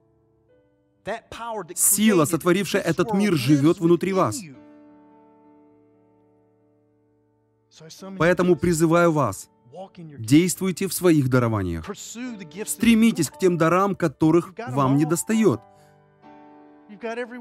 Сила, 1.76 2.26
сотворившая 2.26 2.82
этот 2.82 3.14
мир, 3.14 3.34
живет 3.34 3.80
внутри 3.80 4.14
вас. 4.14 4.40
Поэтому 8.18 8.56
призываю 8.56 9.12
вас, 9.12 9.50
действуйте 9.98 10.88
в 10.88 10.94
своих 10.94 11.30
дарованиях. 11.30 11.86
Стремитесь 12.66 13.30
к 13.30 13.40
тем 13.40 13.58
дарам, 13.58 13.96
которых 13.96 14.54
вам 14.70 14.98
не 14.98 15.06
достает. 15.06 15.60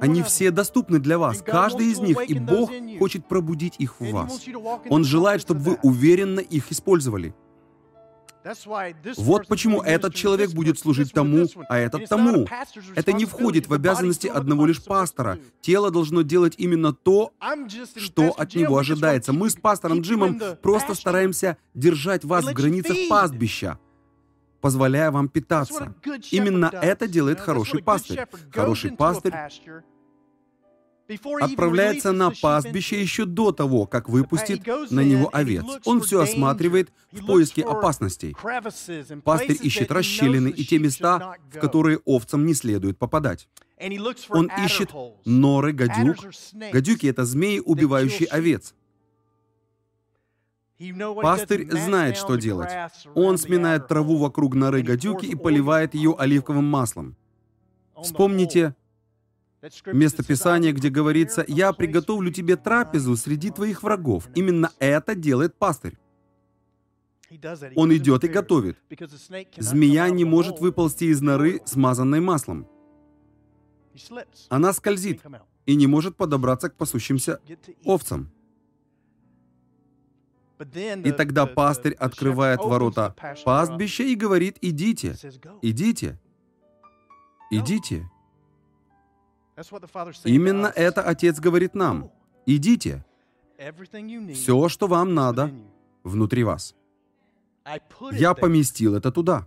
Они 0.01 0.23
все 0.23 0.51
доступны 0.51 0.99
для 0.99 1.19
вас, 1.19 1.43
каждый 1.43 1.87
из 1.87 1.99
них, 1.99 2.19
и 2.29 2.35
Бог 2.39 2.71
хочет 2.99 3.27
пробудить 3.27 3.75
их 3.79 4.01
в 4.01 4.11
вас. 4.11 4.47
Он 4.89 5.05
желает, 5.05 5.41
чтобы 5.41 5.61
вы 5.61 5.79
уверенно 5.83 6.41
их 6.41 6.71
использовали. 6.73 7.35
Вот 9.19 9.47
почему 9.49 9.83
этот 9.83 10.15
человек 10.15 10.53
будет 10.53 10.79
служить 10.79 11.13
тому, 11.13 11.47
а 11.69 11.79
этот 11.79 12.09
тому. 12.09 12.47
Это 12.95 13.13
не 13.13 13.27
входит 13.27 13.69
в 13.69 13.75
обязанности 13.75 14.29
одного 14.29 14.67
лишь 14.67 14.83
пастора. 14.83 15.39
Тело 15.61 15.91
должно 15.91 16.23
делать 16.23 16.55
именно 16.57 16.93
то, 16.93 17.33
что 17.97 18.31
от 18.31 18.55
него 18.55 18.79
ожидается. 18.79 19.33
Мы 19.33 19.51
с 19.51 19.57
пастором 19.57 20.01
Джимом 20.01 20.41
просто 20.63 20.95
стараемся 20.95 21.59
держать 21.75 22.25
вас 22.25 22.47
в 22.47 22.53
границах 22.55 22.97
пастбища, 23.09 23.79
позволяя 24.61 25.11
вам 25.11 25.29
питаться. 25.29 25.95
Именно 26.31 26.71
это 26.83 27.09
делает 27.09 27.41
хороший 27.41 27.83
пастырь. 27.83 28.27
Хороший 28.53 28.93
пастырь 28.93 29.35
отправляется 31.41 32.13
на 32.13 32.31
пастбище 32.31 33.01
еще 33.01 33.25
до 33.25 33.53
того, 33.53 33.87
как 33.87 34.09
выпустит 34.09 34.67
на 34.91 35.01
него 35.01 35.29
овец. 35.33 35.65
Он 35.85 36.01
все 36.01 36.21
осматривает 36.21 36.93
в 37.13 37.27
поиске 37.27 37.63
опасностей. 37.63 38.37
Пастырь 39.25 39.59
ищет 39.61 39.91
расщелины 39.91 40.49
и 40.49 40.65
те 40.65 40.79
места, 40.79 41.37
в 41.53 41.59
которые 41.59 41.99
овцам 42.05 42.47
не 42.47 42.55
следует 42.55 42.99
попадать. 42.99 43.49
Он 44.29 44.51
ищет 44.65 44.91
норы 45.25 45.73
гадюк. 45.73 46.17
Гадюки— 46.73 47.07
это 47.09 47.25
змеи, 47.25 47.61
убивающие 47.61 48.29
овец. 48.29 48.75
Пастырь 51.23 51.71
знает, 51.71 52.17
что 52.17 52.37
делать. 52.37 52.71
Он 53.15 53.37
сминает 53.39 53.89
траву 53.89 54.17
вокруг 54.17 54.55
норы 54.55 54.83
гадюки 54.83 55.27
и 55.27 55.35
поливает 55.35 55.95
ее 55.95 56.15
оливковым 56.19 56.65
маслом. 56.65 57.17
Вспомните 58.03 58.75
Место 59.93 60.25
Писания, 60.25 60.73
где 60.73 60.89
говорится, 60.89 61.45
«Я 61.47 61.73
приготовлю 61.73 62.33
тебе 62.33 62.57
трапезу 62.57 63.15
среди 63.17 63.51
твоих 63.51 63.83
врагов». 63.83 64.29
Именно 64.35 64.73
это 64.79 65.15
делает 65.15 65.55
пастырь. 65.55 65.99
Он 67.77 67.95
идет 67.95 68.25
и 68.25 68.29
готовит. 68.29 68.79
Змея 69.57 70.09
не 70.09 70.25
может 70.25 70.61
выползти 70.61 71.05
из 71.05 71.21
норы, 71.21 71.61
смазанной 71.67 72.21
маслом. 72.21 72.67
Она 74.49 74.73
скользит 74.73 75.21
и 75.67 75.75
не 75.75 75.87
может 75.87 76.17
подобраться 76.17 76.71
к 76.71 76.77
пасущимся 76.77 77.41
овцам. 77.85 78.33
И 81.05 81.13
тогда 81.13 81.47
пастырь 81.47 81.95
открывает 81.95 82.61
ворота 82.61 83.15
пастбища 83.45 84.03
и 84.03 84.15
говорит, 84.15 84.59
идите, 84.61 85.17
идите, 85.63 86.19
идите. 87.51 88.11
Именно 90.25 90.67
это 90.67 91.03
Отец 91.03 91.41
говорит 91.41 91.75
нам. 91.75 92.11
Идите. 92.47 93.05
Все, 94.35 94.69
что 94.69 94.87
вам 94.87 95.15
надо, 95.15 95.51
внутри 96.03 96.45
вас. 96.45 96.75
Я 98.13 98.35
поместил 98.35 98.95
это 98.95 99.11
туда. 99.13 99.47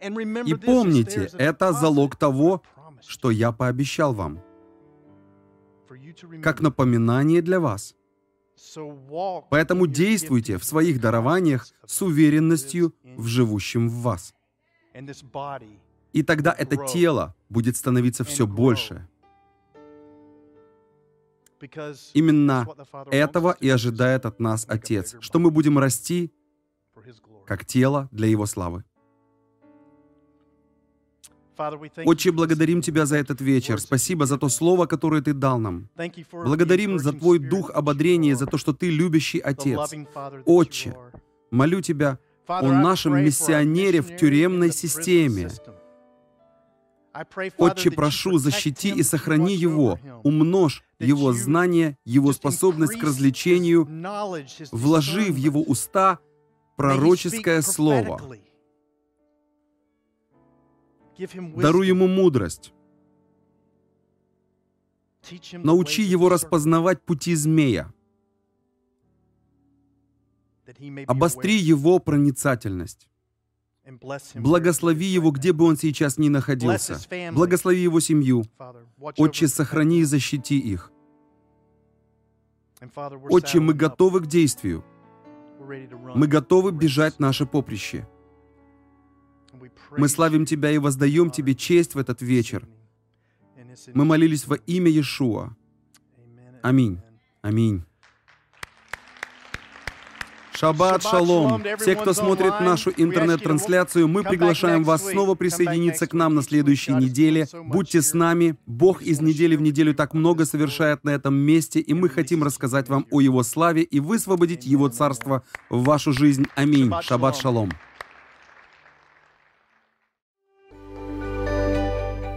И 0.00 0.54
помните, 0.54 1.30
это 1.38 1.72
залог 1.72 2.16
того, 2.16 2.62
что 3.06 3.30
я 3.30 3.52
пообещал 3.52 4.14
вам. 4.14 4.42
Как 6.42 6.60
напоминание 6.60 7.42
для 7.42 7.60
вас. 7.60 7.94
Поэтому 9.50 9.86
действуйте 9.86 10.58
в 10.58 10.64
своих 10.64 11.00
дарованиях 11.00 11.66
с 11.86 12.02
уверенностью 12.02 12.94
в 13.16 13.26
живущем 13.26 13.88
в 13.88 14.02
вас. 14.02 14.34
И 16.12 16.22
тогда 16.22 16.54
это 16.56 16.76
тело 16.86 17.34
будет 17.48 17.76
становиться 17.76 18.24
все 18.24 18.46
больше. 18.46 19.08
Именно 22.14 22.66
этого 23.10 23.56
и 23.60 23.68
ожидает 23.68 24.24
от 24.26 24.40
нас 24.40 24.64
Отец, 24.68 25.16
что 25.20 25.38
мы 25.38 25.50
будем 25.50 25.78
расти 25.78 26.32
как 27.46 27.64
тело 27.64 28.08
для 28.12 28.28
Его 28.28 28.46
славы. 28.46 28.84
Отче, 32.04 32.32
благодарим 32.32 32.82
Тебя 32.82 33.06
за 33.06 33.16
этот 33.16 33.40
вечер. 33.40 33.80
Спасибо 33.80 34.26
за 34.26 34.38
то 34.38 34.48
слово, 34.48 34.86
которое 34.86 35.22
Ты 35.22 35.34
дал 35.34 35.58
нам. 35.58 35.88
Благодарим 36.32 36.98
за 36.98 37.12
Твой 37.12 37.38
дух 37.38 37.70
ободрения, 37.70 38.36
за 38.36 38.46
то, 38.46 38.58
что 38.58 38.72
Ты 38.72 38.90
любящий 38.90 39.38
Отец. 39.38 39.78
Отче, 40.46 40.96
молю 41.50 41.80
Тебя 41.80 42.18
о 42.46 42.72
нашем 42.72 43.22
миссионере 43.24 44.00
в 44.00 44.16
тюремной 44.16 44.72
системе. 44.72 45.50
Отче, 47.58 47.90
прошу, 47.90 48.38
защити 48.38 48.90
и 48.90 49.02
сохрани 49.02 49.54
его, 49.54 49.98
умножь 50.22 50.82
его 50.98 51.32
знания, 51.32 51.98
его 52.04 52.32
способность 52.32 52.98
к 52.98 53.02
развлечению, 53.02 53.88
вложи 54.70 55.32
в 55.32 55.36
его 55.36 55.62
уста 55.62 56.18
пророческое 56.76 57.62
слово. 57.62 58.20
Даруй 61.56 61.88
ему 61.88 62.06
мудрость. 62.06 62.72
Научи 65.52 66.02
его 66.02 66.28
распознавать 66.28 67.02
пути 67.02 67.34
змея. 67.34 67.92
Обостри 71.06 71.56
его 71.56 71.98
проницательность. 71.98 73.08
Благослови 74.34 75.06
его, 75.06 75.30
где 75.30 75.52
бы 75.52 75.64
он 75.64 75.76
сейчас 75.76 76.16
ни 76.16 76.28
находился. 76.28 76.98
Благослови 77.32 77.82
его 77.82 78.00
семью. 78.00 78.44
Отче, 79.16 79.48
сохрани 79.48 80.00
и 80.00 80.04
защити 80.04 80.58
их. 80.58 80.92
Отче, 83.30 83.60
мы 83.60 83.74
готовы 83.74 84.20
к 84.20 84.26
действию. 84.26 84.84
Мы 86.14 86.26
готовы 86.26 86.72
бежать 86.72 87.18
наше 87.18 87.46
поприще. 87.46 88.08
Мы 89.96 90.08
славим 90.08 90.46
Тебя 90.46 90.70
и 90.70 90.78
воздаем 90.78 91.30
Тебе 91.30 91.54
честь 91.54 91.94
в 91.94 91.98
этот 91.98 92.22
вечер. 92.22 92.66
Мы 93.94 94.04
молились 94.04 94.46
во 94.46 94.56
имя 94.56 94.90
Иешуа. 94.90 95.56
Аминь. 96.62 97.00
Аминь. 97.42 97.84
Шаббат 100.60 101.02
шалом! 101.02 101.64
Все, 101.78 101.96
кто 101.96 102.12
смотрит 102.12 102.60
нашу 102.60 102.92
интернет-трансляцию, 102.94 104.08
мы 104.08 104.22
приглашаем 104.22 104.84
вас 104.84 105.08
снова 105.08 105.34
присоединиться 105.34 106.06
к 106.06 106.12
нам 106.12 106.34
на 106.34 106.42
следующей 106.42 106.92
неделе. 106.92 107.48
Будьте 107.64 108.02
с 108.02 108.12
нами. 108.12 108.56
Бог 108.66 109.00
из 109.00 109.22
недели 109.22 109.56
в 109.56 109.62
неделю 109.62 109.94
так 109.94 110.12
много 110.12 110.44
совершает 110.44 111.02
на 111.02 111.10
этом 111.10 111.34
месте, 111.34 111.80
и 111.80 111.94
мы 111.94 112.10
хотим 112.10 112.42
рассказать 112.42 112.90
вам 112.90 113.06
о 113.10 113.22
Его 113.22 113.42
славе 113.42 113.82
и 113.82 114.00
высвободить 114.00 114.66
Его 114.66 114.88
Царство 114.88 115.44
в 115.70 115.82
вашу 115.82 116.12
жизнь. 116.12 116.44
Аминь. 116.56 116.92
Шаббат 117.00 117.36
шалом! 117.38 117.70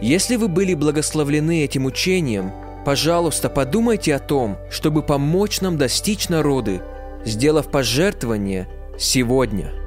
Если 0.04 0.36
вы 0.36 0.48
были 0.48 0.74
благословлены 0.74 1.64
этим 1.64 1.86
учением, 1.86 2.52
пожалуйста, 2.84 3.48
подумайте 3.48 4.14
о 4.14 4.18
том, 4.18 4.58
чтобы 4.70 5.02
помочь 5.02 5.62
нам 5.62 5.78
достичь 5.78 6.28
народы, 6.28 6.82
сделав 7.24 7.70
пожертвование 7.70 8.68
сегодня– 8.98 9.72